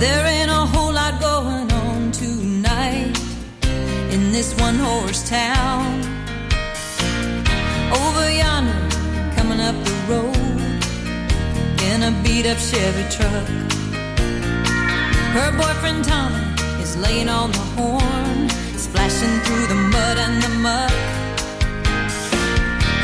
There 0.00 0.26
ain't 0.26 0.50
a 0.50 0.64
whole 0.72 0.94
lot 0.94 1.20
going 1.20 1.70
on 1.70 2.10
tonight 2.10 3.12
in 4.10 4.32
this 4.32 4.54
one 4.58 4.76
horse 4.76 5.28
town. 5.28 6.00
Over 7.92 8.30
yonder, 8.32 8.80
coming 9.36 9.60
up 9.60 9.76
the 9.84 9.96
road 10.08 10.36
in 11.90 12.02
a 12.02 12.12
beat 12.22 12.46
up 12.46 12.56
Chevy 12.56 13.04
truck. 13.14 13.46
Her 15.36 15.50
boyfriend 15.60 16.06
Tommy 16.06 16.44
is 16.80 16.96
laying 16.96 17.28
on 17.28 17.52
the 17.52 17.66
horn, 17.76 18.48
splashing 18.78 19.38
through 19.44 19.66
the 19.66 19.80
mud 19.94 20.16
and 20.16 20.42
the 20.42 20.52
muck. 20.64 20.98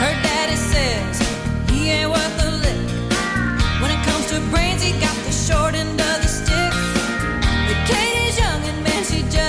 Her 0.01 0.14
daddy 0.24 0.57
says 0.57 1.20
he 1.68 1.90
ain't 1.90 2.11
worth 2.11 2.38
a 2.49 2.51
lick. 2.64 2.88
When 3.82 3.90
it 3.90 4.03
comes 4.09 4.30
to 4.30 4.40
brains, 4.51 4.82
he 4.82 4.92
got 4.99 5.16
the 5.26 5.32
short 5.32 5.74
end 5.74 6.01
of 6.01 6.22
the 6.22 6.26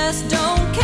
just 0.08 0.30
don't 0.30 0.77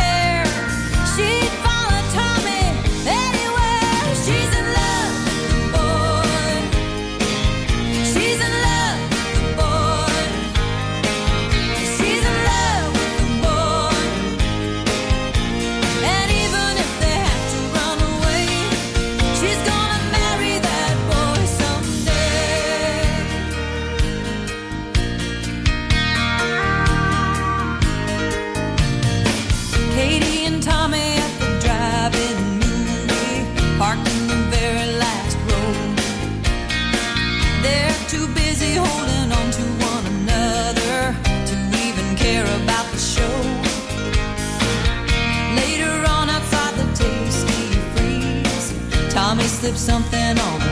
slip 49.64 49.78
something 49.78 50.38
on 50.38 50.63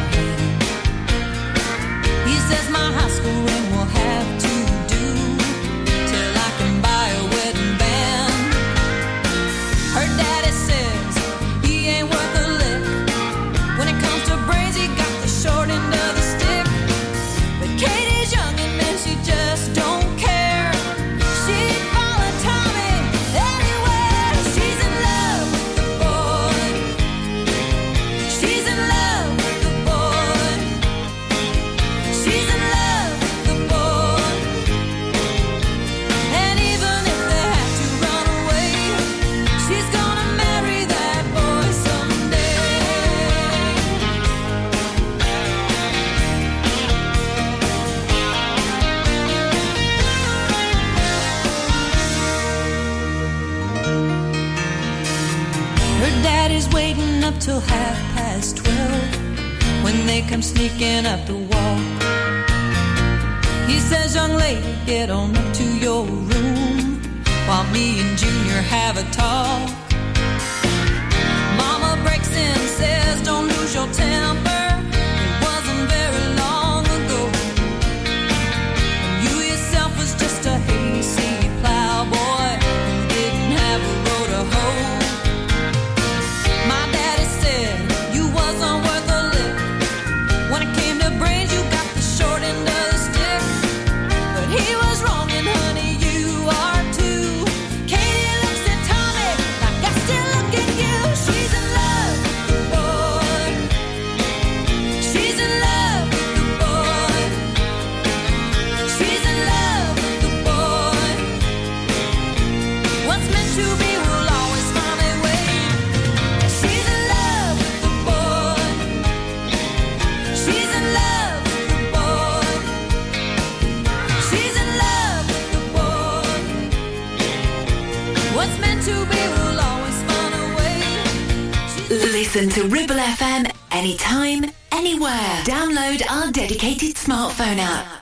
Listen 132.35 132.49
to 132.49 132.67
Ribble 132.67 132.97
FM 132.97 133.55
anytime, 133.73 134.51
anywhere. 134.71 135.43
Download 135.45 136.01
our 136.11 136.33
dedicated 136.33 136.95
smartphone 136.95 137.59
app. 137.59 138.02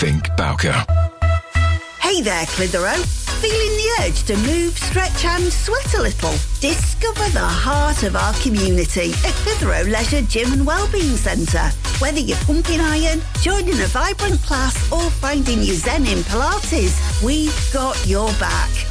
think 0.01 0.35
Bowker. 0.35 0.73
Hey 2.01 2.23
there, 2.23 2.47
Clitheroe. 2.47 2.97
Feeling 3.39 3.77
the 3.77 3.89
urge 4.01 4.23
to 4.23 4.35
move, 4.37 4.75
stretch 4.75 5.25
and 5.25 5.43
sweat 5.53 5.93
a 5.93 6.01
little? 6.01 6.33
Discover 6.59 7.29
the 7.29 7.39
heart 7.39 8.01
of 8.01 8.15
our 8.15 8.33
community 8.41 9.11
at 9.23 9.35
Clitheroe 9.43 9.83
Leisure 9.83 10.23
Gym 10.23 10.53
and 10.53 10.65
Wellbeing 10.65 11.17
Centre. 11.17 11.69
Whether 11.99 12.19
you're 12.19 12.45
pumping 12.47 12.79
iron, 12.79 13.21
joining 13.41 13.79
a 13.79 13.85
vibrant 13.85 14.41
class 14.41 14.75
or 14.91 15.07
finding 15.11 15.61
your 15.61 15.75
zen 15.75 16.07
in 16.07 16.23
Pilates, 16.23 16.97
we've 17.21 17.69
got 17.71 17.95
your 18.07 18.29
back. 18.39 18.90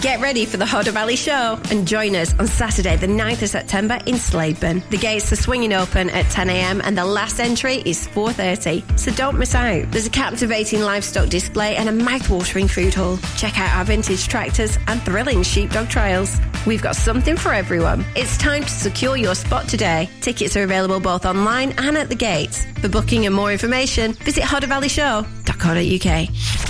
Get 0.00 0.20
ready 0.20 0.44
for 0.44 0.58
the 0.58 0.66
Hodder 0.66 0.92
Valley 0.92 1.16
Show 1.16 1.58
and 1.72 1.86
join 1.86 2.14
us 2.14 2.32
on 2.38 2.46
Saturday, 2.46 2.94
the 2.94 3.08
9th 3.08 3.42
of 3.42 3.48
September 3.48 3.98
in 4.06 4.14
Slaidburn. 4.14 4.88
The 4.90 4.96
gates 4.96 5.32
are 5.32 5.36
swinging 5.36 5.72
open 5.72 6.08
at 6.10 6.26
10am 6.26 6.82
and 6.84 6.96
the 6.96 7.04
last 7.04 7.40
entry 7.40 7.82
is 7.84 8.06
4.30, 8.06 8.96
so 8.96 9.10
don't 9.12 9.40
miss 9.40 9.56
out. 9.56 9.90
There's 9.90 10.06
a 10.06 10.10
captivating 10.10 10.82
livestock 10.82 11.30
display 11.30 11.74
and 11.74 11.88
a 11.88 11.92
mouth-watering 11.92 12.68
food 12.68 12.94
hall. 12.94 13.18
Check 13.36 13.58
out 13.58 13.76
our 13.76 13.84
vintage 13.84 14.28
tractors 14.28 14.78
and 14.86 15.02
thrilling 15.02 15.42
sheepdog 15.42 15.88
trials. 15.88 16.38
We've 16.64 16.82
got 16.82 16.94
something 16.94 17.36
for 17.36 17.52
everyone. 17.52 18.04
It's 18.14 18.38
time 18.38 18.62
to 18.62 18.70
secure 18.70 19.16
your 19.16 19.34
spot 19.34 19.66
today. 19.66 20.08
Tickets 20.20 20.56
are 20.56 20.62
available 20.62 21.00
both 21.00 21.26
online 21.26 21.72
and 21.72 21.98
at 21.98 22.08
the 22.08 22.14
gates. 22.14 22.66
For 22.80 22.88
booking 22.88 23.26
and 23.26 23.34
more 23.34 23.50
information, 23.50 24.12
visit 24.12 24.44
hoddervalleyshow.co.uk. 24.44 26.67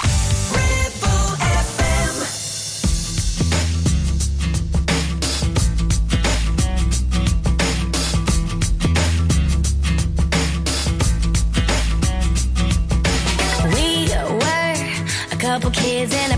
kids 15.70 16.14
in 16.14 16.32
a 16.32 16.37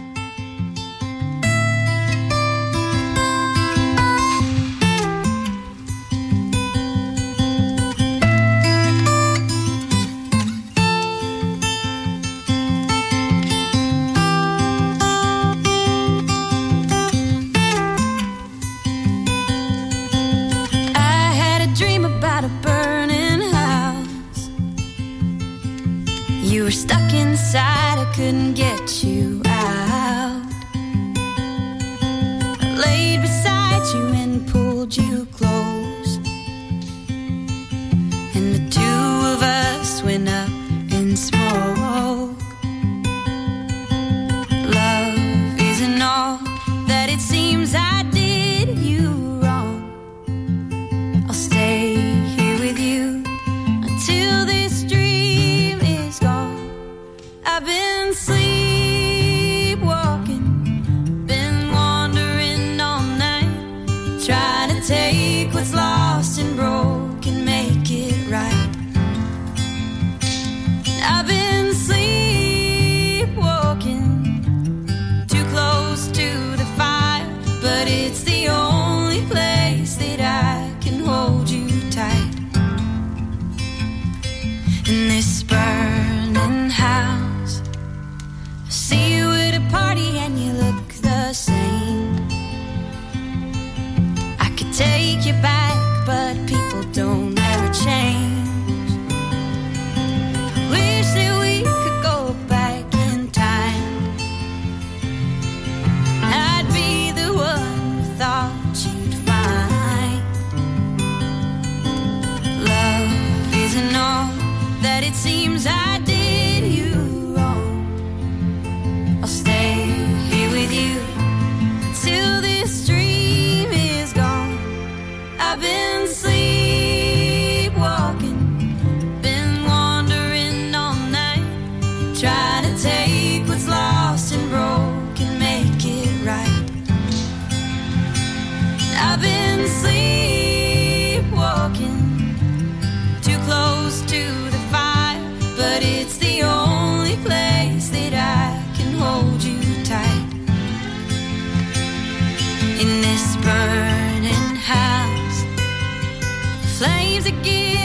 music 157.23 157.45
is 157.45 157.80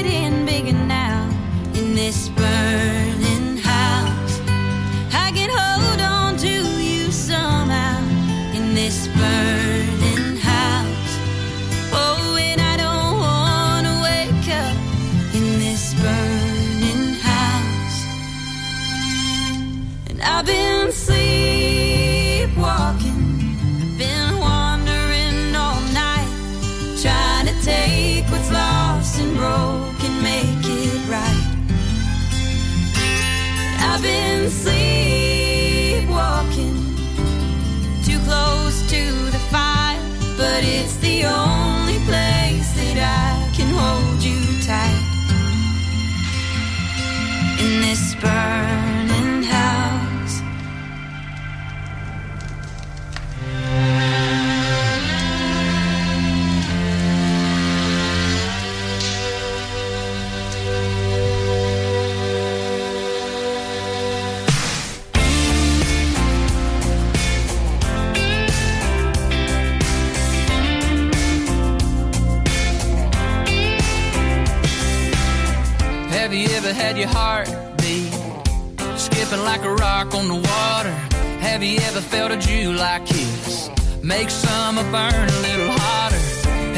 Have 81.96 82.04
you 82.04 82.10
ever 82.10 82.28
felt 82.28 82.32
a 82.32 82.36
July 82.36 83.00
kiss? 83.06 83.70
Make 84.02 84.28
summer 84.28 84.82
burn 84.92 85.28
a 85.30 85.40
little 85.40 85.72
hotter. 85.78 86.18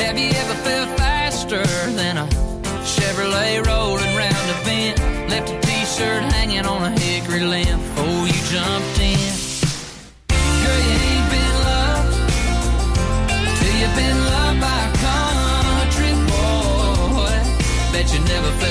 Have 0.00 0.16
you 0.16 0.30
ever 0.30 0.54
felt 0.62 0.96
faster 0.96 1.66
than 1.96 2.18
a 2.18 2.26
Chevrolet 2.86 3.66
rolling 3.66 4.14
round 4.14 4.48
a 4.48 4.64
bend? 4.64 4.96
Left 5.28 5.50
a 5.50 5.60
t-shirt 5.60 6.22
hanging 6.34 6.66
on 6.66 6.84
a 6.84 6.90
hickory 7.00 7.40
limb 7.40 7.80
before 7.80 8.28
you 8.28 8.40
jumped 8.46 9.00
in. 9.00 9.34
Girl, 10.62 10.80
you 10.86 10.98
ain't 11.10 11.30
been 11.34 11.54
loved 11.66 12.14
you've 13.80 13.96
been 13.96 14.18
loved 14.24 14.60
by 14.60 14.78
a 14.86 14.92
country 15.02 16.14
boy. 16.30 17.36
Bet 17.90 18.06
you 18.14 18.20
never 18.20 18.50
felt 18.60 18.67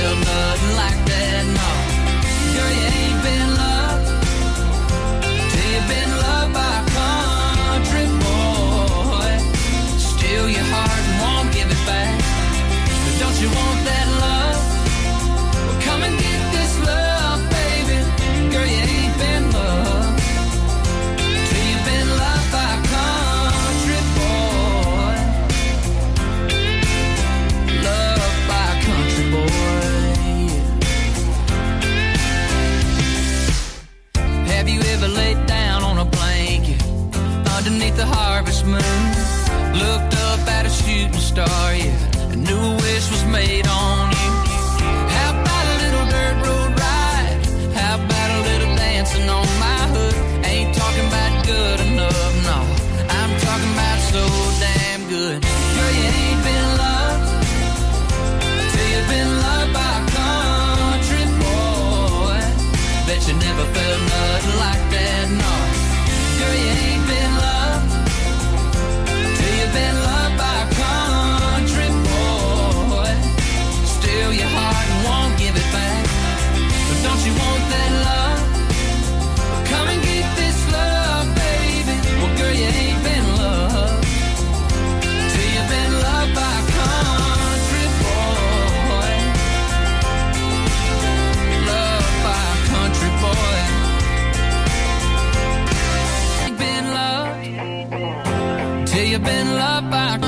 loved 99.82 100.27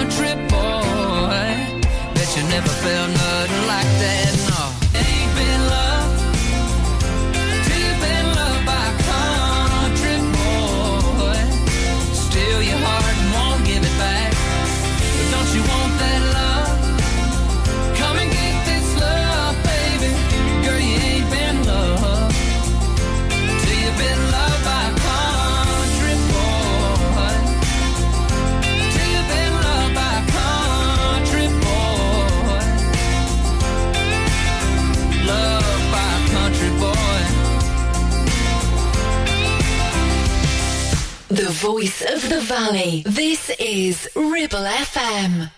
voice 42.00 42.14
of 42.14 42.30
the 42.30 42.42
valley. 42.42 43.04
This 43.06 43.50
is 43.60 44.08
Ribble 44.16 44.60
FM. 44.60 45.52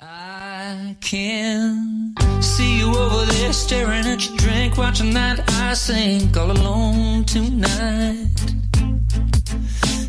I 0.00 0.96
can 1.00 2.14
see 2.40 2.78
you 2.78 2.94
over 2.94 3.24
there 3.32 3.52
staring 3.52 4.06
at 4.06 4.28
your 4.28 4.36
drink, 4.36 4.76
watching 4.76 5.14
that 5.14 5.40
I 5.52 5.74
sink 5.74 6.36
all 6.36 6.50
alone 6.50 7.24
tonight. 7.24 8.28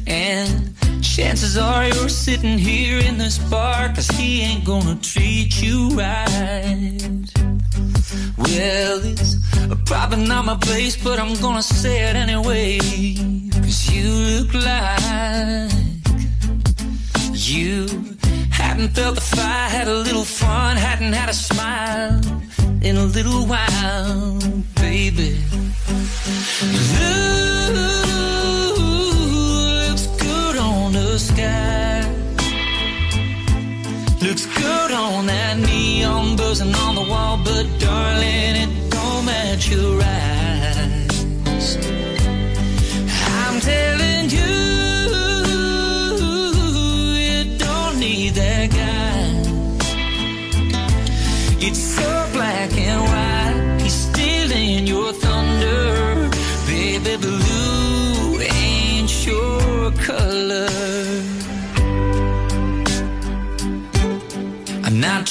And 0.05 0.73
chances 1.01 1.57
are 1.57 1.88
you're 1.88 2.09
sitting 2.09 2.57
here 2.57 2.99
in 2.99 3.17
this 3.17 3.38
bar, 3.38 3.89
cause 3.89 4.07
he 4.09 4.41
ain't 4.41 4.65
gonna 4.65 4.95
treat 5.01 5.61
you 5.61 5.89
right. 5.89 6.99
Well, 8.38 8.99
it's 9.03 9.35
probably 9.85 10.25
not 10.25 10.45
my 10.45 10.57
place, 10.57 11.01
but 11.01 11.19
I'm 11.19 11.35
gonna 11.41 11.63
say 11.63 12.09
it 12.09 12.15
anyway. 12.15 13.46
Cause 13.68 13.91
you 13.93 14.09
look 14.09 14.53
like 14.53 15.70
you 17.34 17.86
hadn't 18.49 18.91
felt 18.95 19.15
the 19.15 19.22
fire, 19.36 19.68
had 19.68 19.89
a 19.89 19.93
little 19.93 20.24
fun, 20.24 20.78
hadn't 20.78 21.11
had 21.11 21.28
a 21.28 21.34
smile 21.34 22.18
in 22.82 22.95
a 22.95 23.03
little 23.03 23.45
while, 23.45 24.39
baby. 24.76 25.43
Blue 26.95 27.28
Looks 29.89 30.07
good 30.24 30.55
on 30.55 30.93
the 30.93 31.20
sky. 31.20 32.09
Looks 34.22 34.45
good 34.45 34.91
on 34.93 35.26
that 35.26 35.57
neon 35.57 36.38
buzzing 36.38 36.74
on 36.74 36.95
the 36.95 37.05
wall, 37.11 37.38
but 37.43 37.65
darling, 37.80 38.55
it 38.63 38.89
don't 38.91 39.26
match 39.26 39.70
your 39.70 40.01
eyes. 40.01 40.46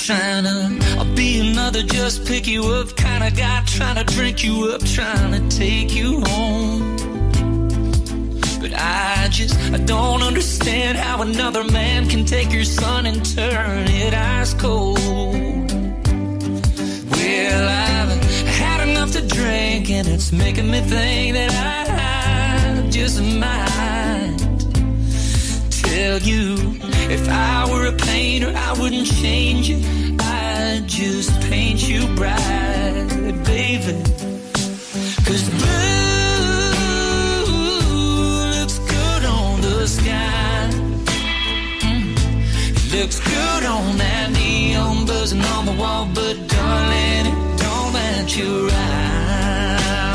Trying 0.07 0.45
to 0.45 1.05
be 1.17 1.41
another 1.41 1.83
just 1.83 2.27
pick 2.27 2.47
you 2.47 2.63
up. 2.65 2.95
Kind 2.97 3.25
of 3.25 3.37
guy 3.37 3.63
trying 3.67 3.97
to 3.97 4.05
drink 4.15 4.45
you 4.45 4.71
up, 4.73 4.85
trying 4.85 5.33
to 5.33 5.57
take 5.57 5.97
you 5.97 6.21
home. 6.21 7.06
I 8.77 9.29
just 9.31 9.59
I 9.73 9.79
don't 9.79 10.23
understand 10.23 10.99
how 10.99 11.23
another 11.23 11.65
man 11.65 12.09
can 12.09 12.25
take 12.25 12.53
your 12.53 12.65
sun 12.65 13.07
and 13.07 13.25
turn 13.35 13.89
it 13.89 14.15
ice 14.15 14.55
cold. 14.55 14.99
Well, 17.11 17.69
I've 17.69 18.23
had 18.61 18.89
enough 18.89 19.13
to 19.13 19.27
drink 19.27 19.91
and 19.91 20.07
it's 20.07 20.33
making 20.33 20.71
me 20.71 20.81
think 20.81 21.35
that 21.35 21.51
I 21.53 22.89
just 22.91 23.21
might 23.23 24.37
tell 25.71 26.19
you 26.21 26.57
if 27.11 27.29
I 27.29 27.69
were 27.71 27.87
a 27.87 27.93
painter, 27.93 28.53
I 28.55 28.73
wouldn't 28.81 29.07
change 29.07 29.69
you. 29.69 29.79
I'd 30.21 30.85
just 30.87 31.41
paint 31.43 31.89
you 31.89 32.07
bright, 32.15 33.43
baby. 33.45 34.03
Cause 35.25 35.49
blue 35.51 35.96
Looks 42.99 43.21
good 43.21 43.65
on 43.65 43.99
that 43.99 44.31
neon 44.33 45.05
buzzing 45.05 45.43
on 45.43 45.67
the 45.67 45.73
wall, 45.73 46.09
but 46.15 46.35
darling, 46.49 47.27
it 47.27 47.59
don't 47.59 47.93
match 47.93 48.39
your 48.39 48.71
eyes. 48.73 50.06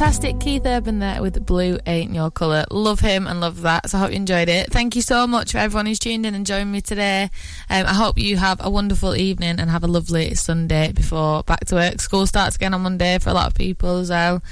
Fantastic. 0.00 0.40
Keith 0.40 0.64
Urban 0.64 0.98
there 0.98 1.20
with 1.20 1.44
Blue 1.44 1.78
Ain't 1.84 2.14
Your 2.14 2.30
Colour. 2.30 2.64
Love 2.70 3.00
him 3.00 3.26
and 3.26 3.38
love 3.38 3.60
that. 3.60 3.90
So 3.90 3.98
I 3.98 4.00
hope 4.00 4.10
you 4.12 4.16
enjoyed 4.16 4.48
it. 4.48 4.72
Thank 4.72 4.96
you 4.96 5.02
so 5.02 5.26
much 5.26 5.52
for 5.52 5.58
everyone 5.58 5.84
who's 5.84 5.98
tuned 5.98 6.24
in 6.24 6.34
and 6.34 6.46
joined 6.46 6.72
me 6.72 6.80
today. 6.80 7.24
Um, 7.68 7.84
I 7.84 7.92
hope 7.92 8.18
you 8.18 8.38
have 8.38 8.64
a 8.64 8.70
wonderful 8.70 9.14
evening 9.14 9.60
and 9.60 9.68
have 9.68 9.84
a 9.84 9.86
lovely 9.86 10.32
Sunday 10.36 10.92
before 10.92 11.42
back 11.42 11.66
to 11.66 11.74
work. 11.74 12.00
School 12.00 12.26
starts 12.26 12.56
again 12.56 12.72
on 12.72 12.80
Monday 12.80 13.18
for 13.18 13.28
a 13.28 13.34
lot 13.34 13.48
of 13.48 13.54
people 13.54 13.98
as 13.98 14.08
well. 14.08 14.42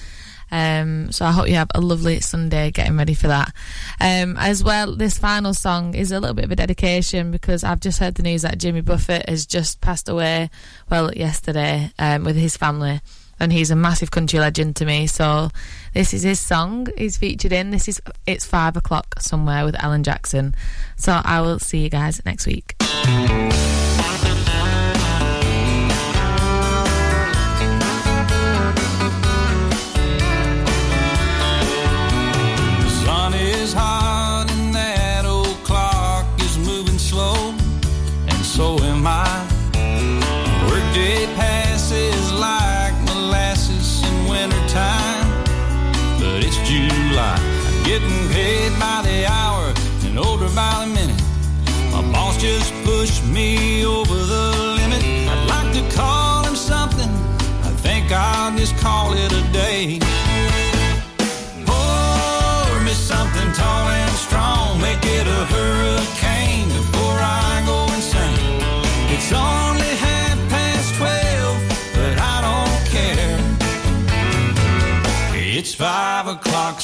Um, 0.51 1.13
so 1.13 1.25
I 1.25 1.33
hope 1.33 1.49
you 1.49 1.55
have 1.55 1.71
a 1.75 1.81
lovely 1.81 2.21
Sunday 2.21 2.71
getting 2.71 2.99
ready 2.99 3.15
for 3.15 3.29
that. 3.29 3.55
Um, 4.03 4.37
as 4.37 4.63
well, 4.63 4.97
this 4.97 5.17
final 5.17 5.55
song 5.55 5.95
is 5.95 6.13
a 6.13 6.21
little 6.21 6.35
bit 6.35 6.45
of 6.45 6.51
a 6.51 6.57
dedication 6.57 7.31
because 7.31 7.65
I've 7.65 7.81
just 7.81 8.01
heard 8.01 8.17
the 8.17 8.23
news 8.23 8.43
that 8.43 8.59
Jimmy 8.59 8.83
Buffett 8.83 9.27
has 9.27 9.47
just 9.47 9.81
passed 9.81 10.11
away, 10.11 10.51
well, 10.91 11.11
yesterday, 11.15 11.91
um, 11.99 12.25
with 12.25 12.37
his 12.37 12.55
family. 12.55 13.01
And 13.41 13.53
he's 13.53 13.71
a 13.71 13.77
massive 13.77 14.11
country 14.11 14.39
legend 14.41 14.77
to 14.77 14.85
me. 14.85 15.07
So 15.07 15.51
this 15.95 16.13
is 16.13 16.23
his 16.23 16.41
song 16.41 16.89
he's 16.97 17.17
featured 17.17 17.53
in. 17.53 17.71
This 17.71 17.89
is 17.89 18.03
It's 18.27 18.45
Five 18.45 18.77
O'Clock 18.77 19.15
Somewhere 19.21 19.65
with 19.65 19.77
Alan 19.83 20.03
Jackson. 20.03 20.55
So 20.97 21.21
I 21.25 21.41
will 21.41 21.59
see 21.59 21.79
you 21.79 21.91
guys 21.91 22.21
next 22.25 22.47
week. 22.47 22.75
Is 33.31 33.75
hot 33.75 34.08
me 53.39 53.85
over 53.85 54.19
the 54.35 54.47
limit. 54.79 55.03
I'd 55.33 55.47
like 55.55 55.71
to 55.79 55.85
call 55.97 56.45
him 56.49 56.57
something. 56.57 57.11
I 57.69 57.71
think 57.85 58.05
I'll 58.11 58.57
just 58.63 58.77
call 58.85 59.07
it 59.25 59.31
a 59.43 59.45
day. 59.65 59.83
Pour 61.69 62.71
me 62.87 62.95
something 63.13 63.49
tall 63.61 63.87
and 64.03 64.15
strong. 64.27 64.81
Make 64.89 65.05
it 65.19 65.27
a 65.41 65.43
hurricane 65.55 66.69
before 66.79 67.19
I 67.47 67.53
go 67.71 67.79
insane. 67.97 68.59
It's 69.15 69.31
only 69.33 69.93
half 70.07 70.39
past 70.55 70.89
twelve, 70.99 71.59
but 71.97 72.15
I 72.35 72.37
don't 72.49 72.81
care. 72.97 73.39
It's 75.57 75.73
five 75.87 76.27
o'clock 76.35 76.77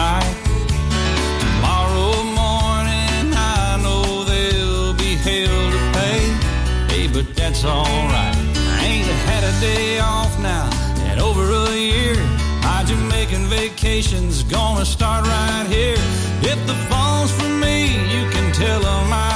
half 0.00 0.24
the 0.24 0.54
night. 0.60 1.20
Tomorrow 1.44 2.14
morning, 2.42 3.26
I 3.34 3.78
know 3.84 4.24
there'll 4.24 4.94
be 4.94 5.12
hell 5.26 5.70
to 5.74 5.80
pay. 5.96 6.20
Hey, 6.90 7.06
but 7.14 7.26
that's 7.36 7.64
alright. 7.64 8.36
I 8.76 8.84
ain't 8.92 9.10
had 9.30 9.42
a 9.52 9.54
day 9.60 9.98
off 9.98 10.32
now 10.40 10.68
in 11.10 11.18
over 11.18 11.44
a 11.66 11.76
year. 11.76 12.16
My 12.62 12.84
Jamaican 12.84 13.44
vacation's 13.46 14.42
gonna 14.42 14.86
start 14.96 15.22
right 15.26 15.66
here. 15.68 16.00
If 16.52 16.58
the 16.70 16.78
phone's 16.88 17.32
for 17.38 17.50
me, 17.64 17.76
you 18.14 18.22
can 18.34 18.46
tell 18.52 18.82
'em 18.92 19.12
I 19.12 19.29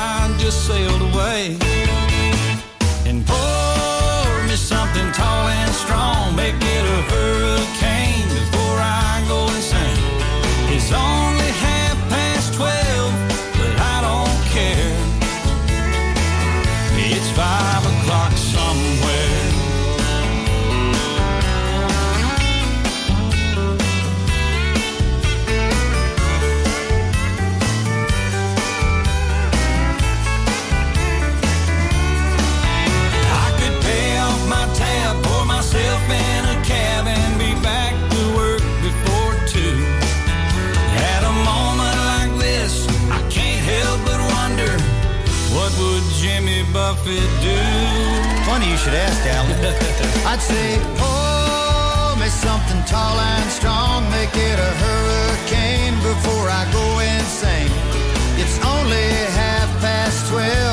should 48.85 48.93
ask, 48.93 49.26
Alan. 49.26 49.59
I'd 50.30 50.43
say, 50.43 50.78
oh, 51.01 52.12
pour 52.14 52.20
me 52.20 52.28
something 52.28 52.82
tall 52.85 53.18
and 53.18 53.51
strong, 53.51 54.05
make 54.11 54.35
it 54.37 54.59
a 54.59 54.72
hurricane 54.85 55.97
before 56.11 56.47
I 56.61 56.62
go 56.70 56.87
insane. 57.01 57.72
It's 58.37 58.59
only 58.74 59.09
half 59.41 59.68
past 59.80 60.28
twelve, 60.30 60.64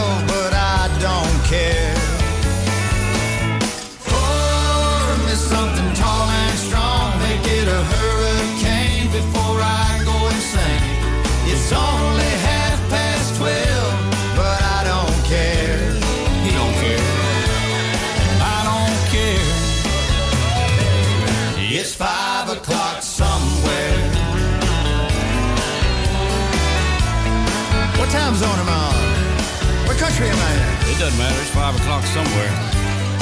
What 30.21 30.29
country 30.29 30.37
am 30.37 30.45
I 30.45 30.53
in? 30.53 30.93
It 30.93 30.97
doesn't 31.01 31.17
matter. 31.17 31.41
It's 31.41 31.49
five 31.49 31.73
o'clock 31.73 32.05
somewhere. 32.13 32.53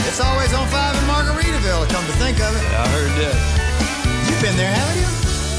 It's 0.04 0.20
always 0.20 0.52
on 0.52 0.68
five 0.68 0.92
in 1.00 1.06
Margaritaville, 1.08 1.88
come 1.88 2.04
to 2.04 2.16
think 2.20 2.44
of 2.44 2.52
it. 2.52 2.66
I 2.76 2.84
heard 2.92 3.14
that. 3.24 3.40
You've 4.28 4.44
been 4.44 4.58
there, 4.60 4.68
haven't 4.68 5.00
you? 5.00 5.08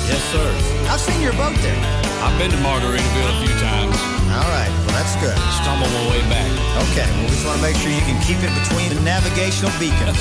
Yes, 0.05 0.21
sir. 0.29 0.45
I've 0.93 1.01
seen 1.01 1.17
your 1.25 1.33
boat 1.41 1.57
there. 1.65 1.81
I've 2.21 2.37
been 2.37 2.53
to 2.53 2.61
Margaritaville 2.61 3.25
a 3.25 3.39
few 3.41 3.57
times. 3.57 3.97
All 4.37 4.53
right, 4.53 4.69
well, 4.85 5.01
that's 5.01 5.17
good. 5.17 5.33
Stumble 5.65 5.89
my 5.89 6.13
way 6.13 6.21
back. 6.29 6.45
Okay, 6.93 7.09
well, 7.09 7.25
we 7.25 7.33
just 7.33 7.49
want 7.49 7.57
to 7.57 7.65
make 7.65 7.81
sure 7.81 7.89
you 7.89 8.05
can 8.05 8.21
keep 8.21 8.45
it 8.45 8.53
between 8.61 8.93
the 8.93 9.01
navigational 9.01 9.73
beacons. 9.81 10.21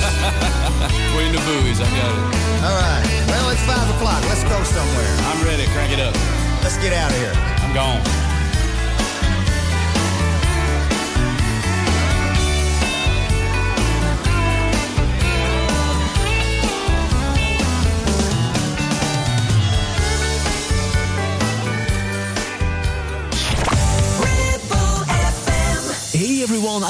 Between 1.12 1.36
the 1.36 1.42
buoys, 1.44 1.84
I 1.84 1.88
got 2.00 2.16
it. 2.16 2.24
All 2.64 2.76
right, 2.80 3.04
well, 3.28 3.52
it's 3.52 3.60
five 3.68 3.84
o'clock. 4.00 4.24
Let's 4.24 4.46
go 4.48 4.56
somewhere. 4.64 5.12
I'm 5.28 5.44
ready. 5.44 5.68
Crank 5.76 5.92
it 5.92 6.00
up. 6.00 6.16
Let's 6.64 6.80
get 6.80 6.96
out 6.96 7.12
of 7.12 7.18
here. 7.20 7.34
I'm 7.60 7.74
gone. 7.74 8.29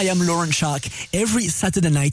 I 0.00 0.04
am 0.04 0.18
Lauren 0.26 0.50
Shark. 0.50 0.84
Every 1.12 1.48
Saturday 1.48 1.90
night, 1.90 2.08